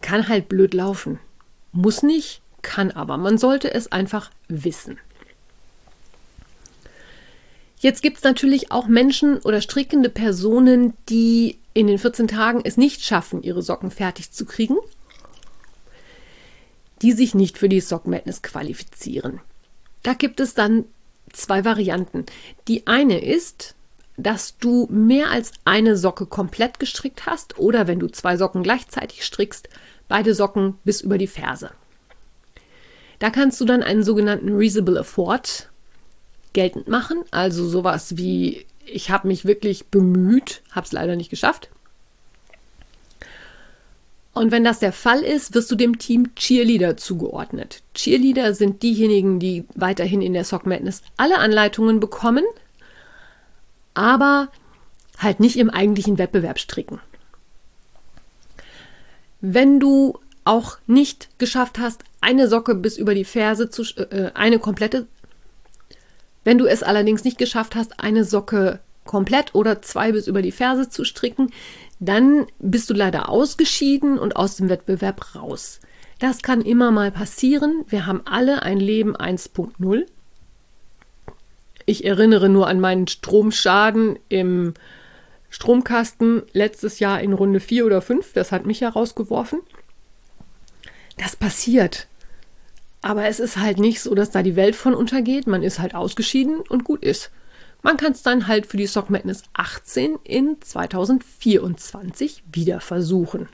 [0.07, 1.19] kann halt blöd laufen.
[1.73, 3.17] Muss nicht, kann aber.
[3.19, 4.99] Man sollte es einfach wissen.
[7.79, 12.77] Jetzt gibt es natürlich auch Menschen oder strickende Personen, die in den 14 Tagen es
[12.77, 14.77] nicht schaffen, ihre Socken fertig zu kriegen,
[17.03, 19.41] die sich nicht für die Sock Madness qualifizieren.
[20.03, 20.87] Da gibt es dann
[21.33, 22.25] zwei Varianten.
[22.67, 23.75] Die eine ist,
[24.17, 29.25] dass du mehr als eine Socke komplett gestrickt hast oder wenn du zwei Socken gleichzeitig
[29.25, 29.69] strickst,
[30.09, 31.71] beide Socken bis über die Ferse.
[33.19, 35.69] Da kannst du dann einen sogenannten Reasonable Afford
[36.57, 41.69] geltend machen, also sowas wie ich habe mich wirklich bemüht, habe es leider nicht geschafft.
[44.33, 47.83] Und wenn das der Fall ist, wirst du dem Team Cheerleader zugeordnet.
[47.95, 52.45] Cheerleader sind diejenigen, die weiterhin in der Sock Madness alle Anleitungen bekommen,
[53.95, 54.49] aber
[55.19, 57.01] halt nicht im eigentlichen Wettbewerb stricken.
[59.41, 64.59] Wenn du auch nicht geschafft hast, eine Socke bis über die Ferse zu, äh, eine
[64.59, 65.07] komplette,
[66.47, 70.53] wenn du es allerdings nicht geschafft hast, eine Socke komplett oder zwei bis über die
[70.53, 71.51] Ferse zu stricken,
[71.99, 75.81] dann bist du leider ausgeschieden und aus dem Wettbewerb raus.
[76.21, 77.85] Das kann immer mal passieren.
[77.89, 80.07] Wir haben alle ein Leben 1.0.
[81.85, 84.75] Ich erinnere nur an meinen Stromschaden im
[85.51, 89.63] Stromkasten letztes Jahr in Runde 4 oder 5, das hat mich ja rausgeworfen.
[91.19, 92.07] Das passiert.
[93.07, 95.47] Aber es ist halt nicht so, dass da die Welt von untergeht.
[95.47, 97.31] Man ist halt ausgeschieden und gut ist.
[97.81, 103.49] Man kann es dann halt für die Sock Madness 18 in 2024 wieder versuchen.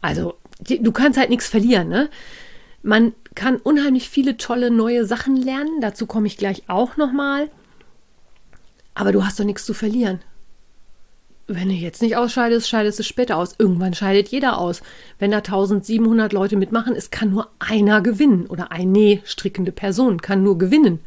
[0.00, 2.10] Also, du kannst halt nichts verlieren, ne?
[2.82, 5.80] Man kann unheimlich viele tolle neue Sachen lernen.
[5.80, 7.52] Dazu komme ich gleich auch nochmal.
[8.94, 10.18] Aber du hast doch nichts zu verlieren
[11.54, 13.56] wenn du jetzt nicht ausscheidest, scheidest du später aus.
[13.58, 14.82] Irgendwann scheidet jeder aus.
[15.18, 20.42] Wenn da 1700 Leute mitmachen, es kann nur einer gewinnen oder eine strickende Person kann
[20.42, 21.00] nur gewinnen.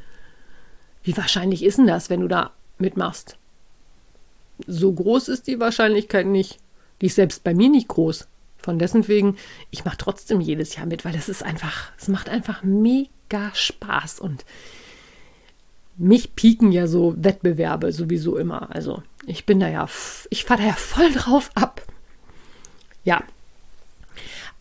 [1.04, 3.38] Wie wahrscheinlich ist denn das, wenn du da mitmachst?
[4.68, 6.58] So groß ist die Wahrscheinlichkeit nicht.
[7.02, 8.28] Die ist selbst bei mir nicht groß.
[8.58, 9.38] Von dessen wegen,
[9.72, 14.20] ich mache trotzdem jedes Jahr mit, weil es ist einfach, es macht einfach mega Spaß
[14.20, 14.46] und
[15.98, 18.74] mich pieken ja so Wettbewerbe sowieso immer.
[18.74, 19.88] Also ich bin da ja,
[20.30, 21.82] ich fahre da ja voll drauf ab.
[23.04, 23.24] Ja.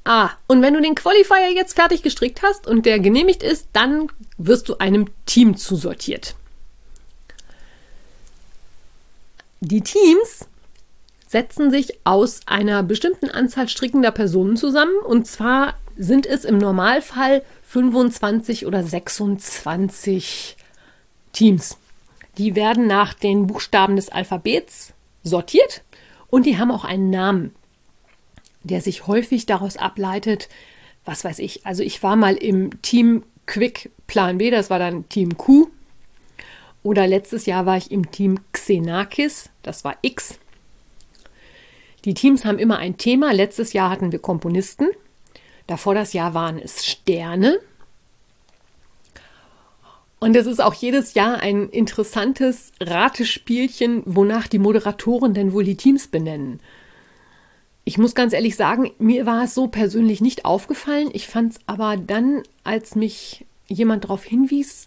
[0.05, 4.09] Ah, und wenn du den Qualifier jetzt fertig gestrickt hast und der genehmigt ist, dann
[4.37, 6.35] wirst du einem Team zusortiert.
[9.61, 10.47] Die Teams
[11.29, 17.43] setzen sich aus einer bestimmten Anzahl strickender Personen zusammen und zwar sind es im Normalfall
[17.63, 20.57] 25 oder 26
[21.33, 21.79] Teams.
[22.39, 25.83] Die werden nach den Buchstaben des Alphabets sortiert
[26.29, 27.55] und die haben auch einen Namen,
[28.63, 30.49] der sich häufig daraus ableitet,
[31.05, 31.67] was weiß ich.
[31.67, 35.69] Also ich war mal im Team Quick Plan B, das war dann Team Q.
[36.83, 40.39] Oder letztes Jahr war ich im Team Xenakis, das war X.
[42.05, 43.33] Die Teams haben immer ein Thema.
[43.33, 44.89] Letztes Jahr hatten wir Komponisten.
[45.67, 47.61] Davor das Jahr waren es Sterne.
[50.23, 55.75] Und es ist auch jedes Jahr ein interessantes Ratespielchen, wonach die Moderatoren denn wohl die
[55.75, 56.61] Teams benennen.
[57.83, 61.11] Ich muss ganz ehrlich sagen, mir war es so persönlich nicht aufgefallen.
[61.13, 64.87] Ich fand es aber dann, als mich jemand darauf hinwies,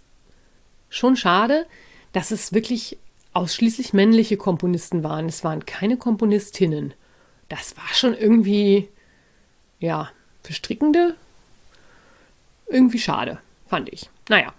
[0.88, 1.66] schon schade,
[2.14, 2.98] dass es wirklich
[3.34, 5.28] ausschließlich männliche Komponisten waren.
[5.28, 6.94] Es waren keine Komponistinnen.
[7.50, 8.88] Das war schon irgendwie,
[9.82, 10.10] ja,
[10.44, 11.18] für Strickende
[12.68, 14.10] irgendwie schade, fand ich.
[14.30, 14.54] Naja.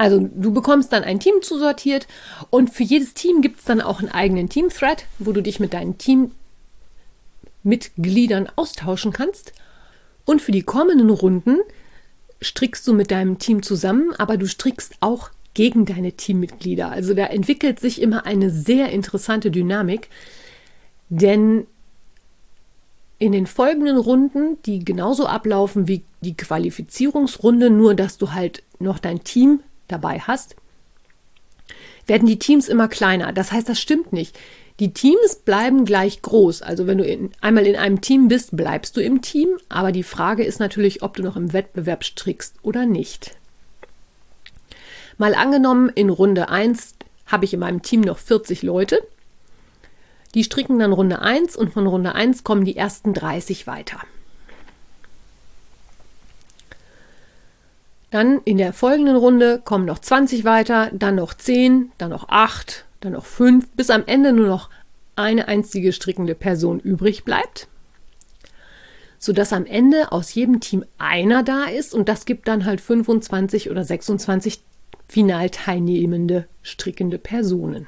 [0.00, 2.08] Also du bekommst dann ein Team zusortiert
[2.48, 5.74] und für jedes Team gibt es dann auch einen eigenen Team-Thread, wo du dich mit
[5.74, 5.98] deinen
[7.62, 9.52] Teammitgliedern austauschen kannst.
[10.24, 11.58] Und für die kommenden Runden
[12.42, 16.90] strickst du mit deinem Team zusammen, aber du strickst auch gegen deine Teammitglieder.
[16.90, 20.08] Also da entwickelt sich immer eine sehr interessante Dynamik,
[21.10, 21.66] denn
[23.18, 28.98] in den folgenden Runden, die genauso ablaufen wie die Qualifizierungsrunde, nur dass du halt noch
[28.98, 29.60] dein Team
[29.90, 30.56] dabei hast,
[32.06, 33.32] werden die Teams immer kleiner.
[33.32, 34.38] Das heißt, das stimmt nicht.
[34.80, 36.62] Die Teams bleiben gleich groß.
[36.62, 39.48] Also wenn du in, einmal in einem Team bist, bleibst du im Team.
[39.68, 43.36] Aber die Frage ist natürlich, ob du noch im Wettbewerb strickst oder nicht.
[45.18, 46.94] Mal angenommen, in Runde 1
[47.26, 49.02] habe ich in meinem Team noch 40 Leute.
[50.34, 54.00] Die stricken dann Runde 1 und von Runde 1 kommen die ersten 30 weiter.
[58.10, 62.84] Dann in der folgenden Runde kommen noch 20 weiter, dann noch 10, dann noch 8,
[63.00, 64.68] dann noch 5, bis am Ende nur noch
[65.14, 67.68] eine einzige strickende Person übrig bleibt,
[69.18, 73.70] sodass am Ende aus jedem Team einer da ist und das gibt dann halt 25
[73.70, 74.60] oder 26
[75.06, 77.86] final teilnehmende strickende Personen.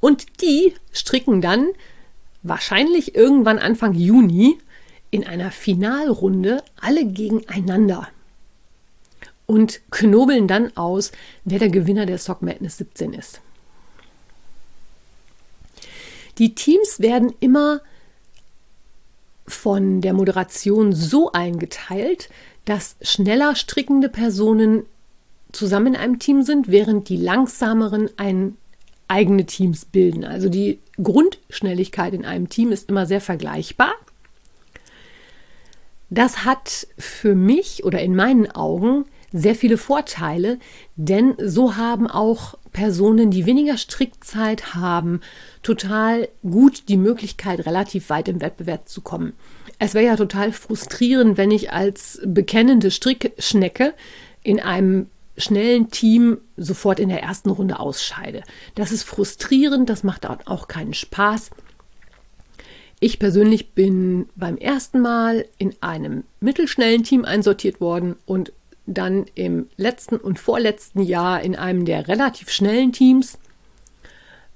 [0.00, 1.68] Und die stricken dann
[2.42, 4.58] wahrscheinlich irgendwann Anfang Juni
[5.12, 8.08] in einer Finalrunde alle gegeneinander
[9.46, 11.12] und knobeln dann aus,
[11.44, 13.40] wer der Gewinner der Sock Madness 17 ist.
[16.38, 17.82] Die Teams werden immer
[19.46, 22.30] von der Moderation so eingeteilt,
[22.64, 24.86] dass schneller strickende Personen
[25.52, 28.56] zusammen in einem Team sind, während die langsameren ein
[29.08, 30.24] eigene Teams bilden.
[30.24, 33.92] Also die Grundschnelligkeit in einem Team ist immer sehr vergleichbar.
[36.12, 40.58] Das hat für mich oder in meinen Augen sehr viele Vorteile,
[40.94, 45.22] denn so haben auch Personen, die weniger Strickzeit haben,
[45.62, 49.32] total gut die Möglichkeit, relativ weit im Wettbewerb zu kommen.
[49.78, 53.94] Es wäre ja total frustrierend, wenn ich als bekennende Strickschnecke
[54.42, 55.06] in einem
[55.38, 58.42] schnellen Team sofort in der ersten Runde ausscheide.
[58.74, 61.48] Das ist frustrierend, das macht auch keinen Spaß.
[63.04, 68.52] Ich persönlich bin beim ersten Mal in einem mittelschnellen Team einsortiert worden und
[68.86, 73.38] dann im letzten und vorletzten Jahr in einem der relativ schnellen Teams,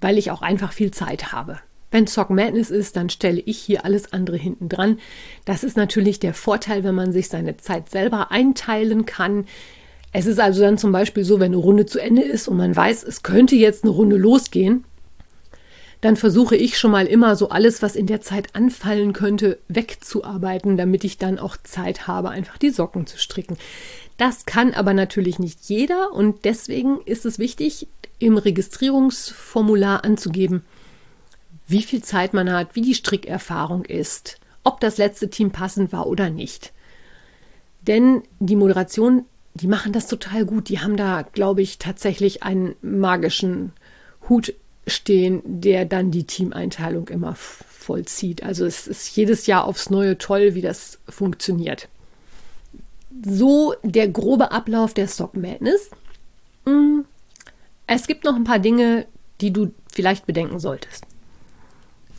[0.01, 1.59] weil ich auch einfach viel Zeit habe.
[1.91, 5.01] Wenn Sock Madness ist, dann stelle ich hier alles andere hinten dran.
[5.45, 9.47] Das ist natürlich der Vorteil, wenn man sich seine Zeit selber einteilen kann.
[10.13, 12.77] Es ist also dann zum Beispiel so, wenn eine Runde zu Ende ist und man
[12.77, 14.85] weiß, es könnte jetzt eine Runde losgehen,
[16.07, 20.77] dann versuche ich schon mal immer so alles, was in der Zeit anfallen könnte, wegzuarbeiten,
[20.77, 23.57] damit ich dann auch Zeit habe, einfach die Socken zu stricken.
[24.17, 27.89] Das kann aber natürlich nicht jeder und deswegen ist es wichtig,
[28.21, 30.65] im Registrierungsformular anzugeben,
[31.67, 36.07] wie viel Zeit man hat, wie die Strickerfahrung ist, ob das letzte Team passend war
[36.07, 36.73] oder nicht.
[37.83, 40.69] Denn die Moderation, die machen das total gut.
[40.69, 43.73] Die haben da, glaube ich, tatsächlich einen magischen
[44.29, 44.55] Hut
[44.87, 48.43] stehen, der dann die Teameinteilung immer vollzieht.
[48.43, 51.89] Also es ist jedes Jahr aufs Neue toll, wie das funktioniert.
[53.25, 55.91] so der grobe Ablauf der Stock Madness.
[56.67, 57.01] Mm,
[57.87, 59.07] es gibt noch ein paar Dinge,
[59.41, 61.05] die du vielleicht bedenken solltest.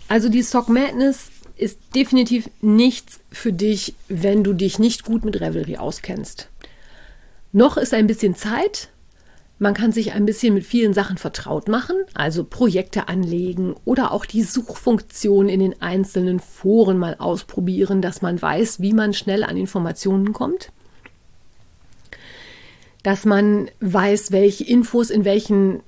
[0.08, 5.40] Also die Stock Madness ist definitiv nichts für dich, wenn du dich nicht gut mit
[5.42, 6.50] Revelry auskennst.
[7.52, 8.90] Noch ist ein bisschen Zeit.
[9.60, 14.26] Man kann sich ein bisschen mit vielen Sachen vertraut machen, also Projekte anlegen oder auch
[14.26, 19.58] die Suchfunktion in den einzelnen Foren mal ausprobieren, dass man weiß, wie man schnell an
[19.58, 20.72] Informationen kommt.
[23.02, 25.82] Dass man weiß, welche Infos in welchen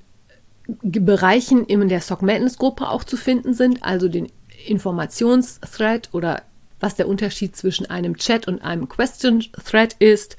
[0.82, 4.32] Bereichen in der Stock Madness Gruppe auch zu finden sind, also den
[4.66, 6.42] Informationsthread oder
[6.80, 10.36] was der Unterschied zwischen einem Chat und einem Question Thread ist.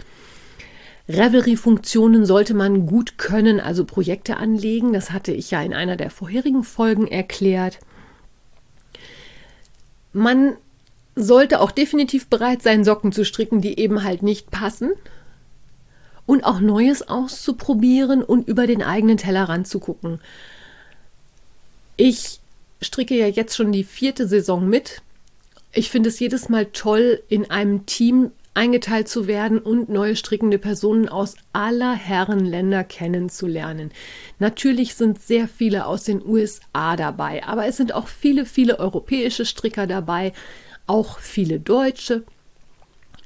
[1.08, 4.94] Revelry-Funktionen sollte man gut können, also Projekte anlegen.
[4.94, 7.80] Das hatte ich ja in einer der vorherigen Folgen erklärt.
[10.14, 10.56] Man
[11.16, 14.92] sollte auch definitiv bereit sein, Socken zu stricken, die eben halt nicht passen.
[16.26, 20.22] Und auch Neues auszuprobieren und über den eigenen Tellerrand zu gucken.
[21.98, 22.40] Ich
[22.82, 25.02] stricke ja jetzt schon die vierte Saison mit.
[25.74, 30.58] Ich finde es jedes Mal toll, in einem Team eingeteilt zu werden und neue strickende
[30.58, 33.92] Personen aus aller Herren Länder kennenzulernen.
[34.40, 39.46] Natürlich sind sehr viele aus den USA dabei, aber es sind auch viele, viele europäische
[39.46, 40.34] Stricker dabei,
[40.86, 42.24] auch viele Deutsche.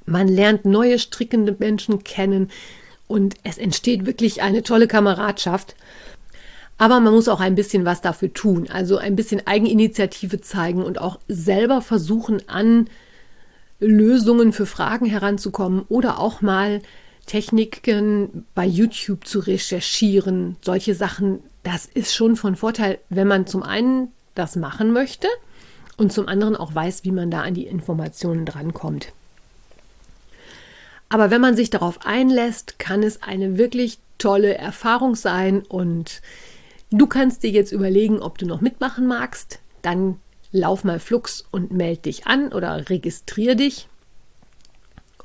[0.05, 2.51] Man lernt neue strickende Menschen kennen
[3.07, 5.75] und es entsteht wirklich eine tolle Kameradschaft.
[6.77, 10.99] Aber man muss auch ein bisschen was dafür tun, also ein bisschen Eigeninitiative zeigen und
[10.99, 12.89] auch selber versuchen, an
[13.79, 16.81] Lösungen für Fragen heranzukommen oder auch mal
[17.25, 20.57] Techniken bei YouTube zu recherchieren.
[20.61, 25.27] Solche Sachen, das ist schon von Vorteil, wenn man zum einen das machen möchte
[25.97, 29.11] und zum anderen auch weiß, wie man da an die Informationen drankommt.
[31.09, 36.21] Aber wenn man sich darauf einlässt, kann es eine wirklich tolle Erfahrung sein und
[36.91, 39.59] Du kannst dir jetzt überlegen, ob du noch mitmachen magst.
[39.81, 40.19] Dann
[40.55, 43.87] lauf mal flugs und melde dich an oder registrier dich.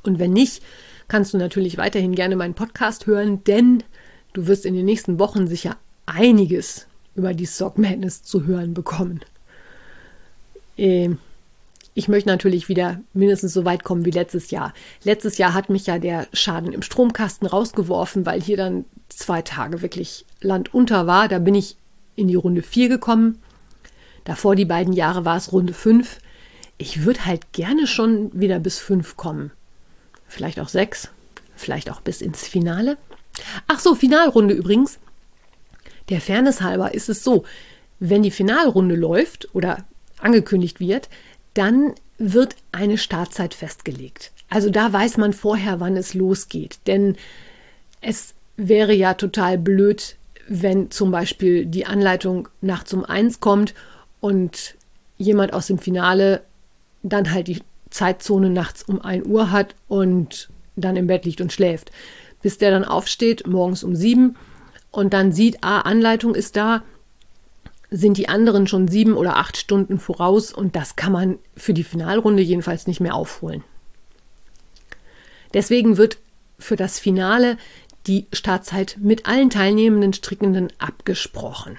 [0.03, 0.61] Und wenn nicht,
[1.07, 3.83] kannst du natürlich weiterhin gerne meinen Podcast hören, denn
[4.33, 9.21] du wirst in den nächsten Wochen sicher einiges über die Sock Madness zu hören bekommen.
[10.77, 11.17] Ähm,
[11.93, 14.73] ich möchte natürlich wieder mindestens so weit kommen wie letztes Jahr.
[15.03, 19.81] Letztes Jahr hat mich ja der Schaden im Stromkasten rausgeworfen, weil hier dann zwei Tage
[19.81, 21.27] wirklich Land unter war.
[21.27, 21.75] Da bin ich
[22.15, 23.39] in die Runde 4 gekommen.
[24.23, 26.19] Davor die beiden Jahre war es Runde 5.
[26.77, 29.51] Ich würde halt gerne schon wieder bis 5 kommen.
[30.27, 31.09] Vielleicht auch 6,
[31.55, 32.97] vielleicht auch bis ins Finale.
[33.67, 34.99] Ach so, Finalrunde übrigens.
[36.09, 37.43] Der Fairness halber ist es so,
[37.99, 39.85] wenn die Finalrunde läuft oder
[40.19, 41.09] angekündigt wird,
[41.53, 44.31] dann wird eine Startzeit festgelegt.
[44.49, 46.79] Also da weiß man vorher, wann es losgeht.
[46.87, 47.15] Denn
[48.01, 50.15] es wäre ja total blöd,
[50.47, 53.73] wenn zum Beispiel die Anleitung nachts um eins kommt
[54.21, 54.75] und
[55.17, 56.41] jemand aus dem Finale
[57.03, 61.51] dann halt die Zeitzone nachts um ein Uhr hat und dann im Bett liegt und
[61.51, 61.91] schläft.
[62.41, 64.37] Bis der dann aufsteht, morgens um sieben
[64.91, 66.83] und dann sieht, ah, Anleitung ist da,
[67.89, 71.83] sind die anderen schon sieben oder acht Stunden voraus und das kann man für die
[71.83, 73.63] Finalrunde jedenfalls nicht mehr aufholen.
[75.53, 76.17] Deswegen wird
[76.57, 77.57] für das Finale
[78.07, 81.77] die Startzeit mit allen teilnehmenden Strickenden abgesprochen.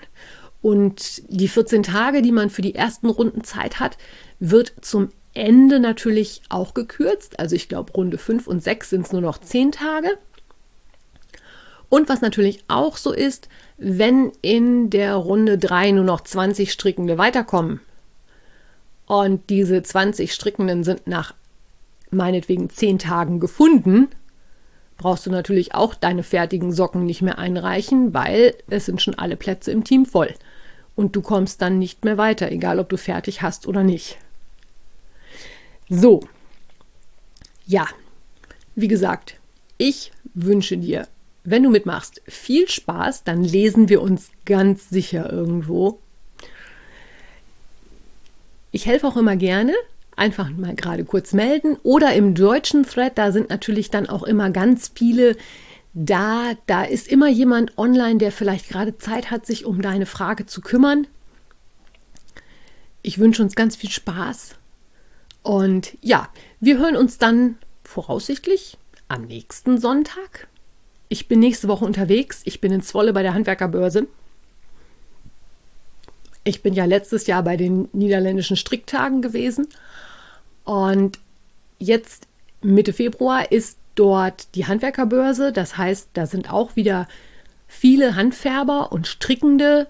[0.62, 3.98] Und die 14 Tage, die man für die ersten Runden Zeit hat,
[4.38, 7.40] wird zum Ende natürlich auch gekürzt.
[7.40, 10.18] Also ich glaube, Runde 5 und 6 sind es nur noch 10 Tage.
[11.88, 17.18] Und was natürlich auch so ist, wenn in der Runde 3 nur noch 20 Strickende
[17.18, 17.80] weiterkommen
[19.06, 21.34] und diese 20 Strickenden sind nach
[22.10, 24.08] meinetwegen 10 Tagen gefunden,
[24.96, 29.36] brauchst du natürlich auch deine fertigen Socken nicht mehr einreichen, weil es sind schon alle
[29.36, 30.32] Plätze im Team voll.
[30.94, 34.18] Und du kommst dann nicht mehr weiter, egal ob du fertig hast oder nicht.
[35.88, 36.20] So.
[37.66, 37.88] Ja.
[38.74, 39.36] Wie gesagt,
[39.78, 41.06] ich wünsche dir
[41.44, 45.98] wenn du mitmachst, viel Spaß, dann lesen wir uns ganz sicher irgendwo.
[48.70, 49.74] Ich helfe auch immer gerne.
[50.14, 51.76] Einfach mal gerade kurz melden.
[51.82, 55.36] Oder im deutschen Thread, da sind natürlich dann auch immer ganz viele
[55.94, 56.52] da.
[56.66, 60.60] Da ist immer jemand online, der vielleicht gerade Zeit hat, sich um deine Frage zu
[60.60, 61.06] kümmern.
[63.02, 64.56] Ich wünsche uns ganz viel Spaß.
[65.42, 66.28] Und ja,
[66.60, 68.78] wir hören uns dann voraussichtlich
[69.08, 70.48] am nächsten Sonntag
[71.12, 72.40] ich bin nächste Woche unterwegs.
[72.46, 74.06] Ich bin in Zwolle bei der Handwerkerbörse.
[76.42, 79.68] Ich bin ja letztes Jahr bei den niederländischen Stricktagen gewesen.
[80.64, 81.18] Und
[81.78, 82.28] jetzt
[82.62, 85.52] Mitte Februar ist dort die Handwerkerbörse.
[85.52, 87.08] Das heißt, da sind auch wieder
[87.66, 89.86] viele Handfärber und strickende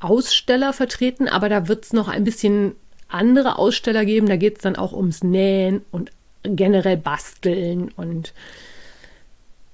[0.00, 2.74] Aussteller vertreten, aber da wird es noch ein bisschen
[3.08, 4.26] andere Aussteller geben.
[4.26, 6.10] Da geht es dann auch ums Nähen und
[6.42, 8.32] generell Basteln und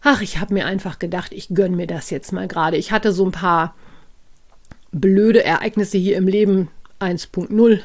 [0.03, 2.77] ach, ich habe mir einfach gedacht, ich gönne mir das jetzt mal gerade.
[2.77, 3.75] Ich hatte so ein paar
[4.93, 6.69] blöde Ereignisse hier im Leben
[7.01, 7.81] 1.0,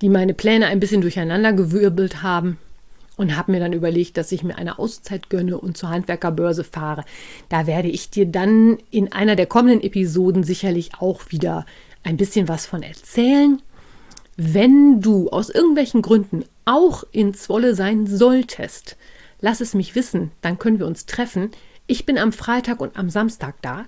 [0.00, 2.58] die meine Pläne ein bisschen durcheinandergewirbelt haben
[3.16, 7.04] und habe mir dann überlegt, dass ich mir eine Auszeit gönne und zur Handwerkerbörse fahre.
[7.48, 11.66] Da werde ich dir dann in einer der kommenden Episoden sicherlich auch wieder
[12.02, 13.60] ein bisschen was von erzählen.
[14.36, 18.96] Wenn du aus irgendwelchen Gründen auch in Zwolle sein solltest,
[19.40, 21.50] lass es mich wissen, dann können wir uns treffen.
[21.86, 23.84] Ich bin am Freitag und am Samstag da.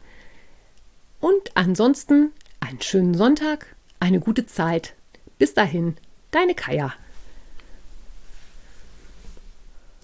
[1.21, 4.95] Und ansonsten einen schönen Sonntag, eine gute Zeit.
[5.39, 5.97] Bis dahin,
[6.31, 6.93] deine Kaya.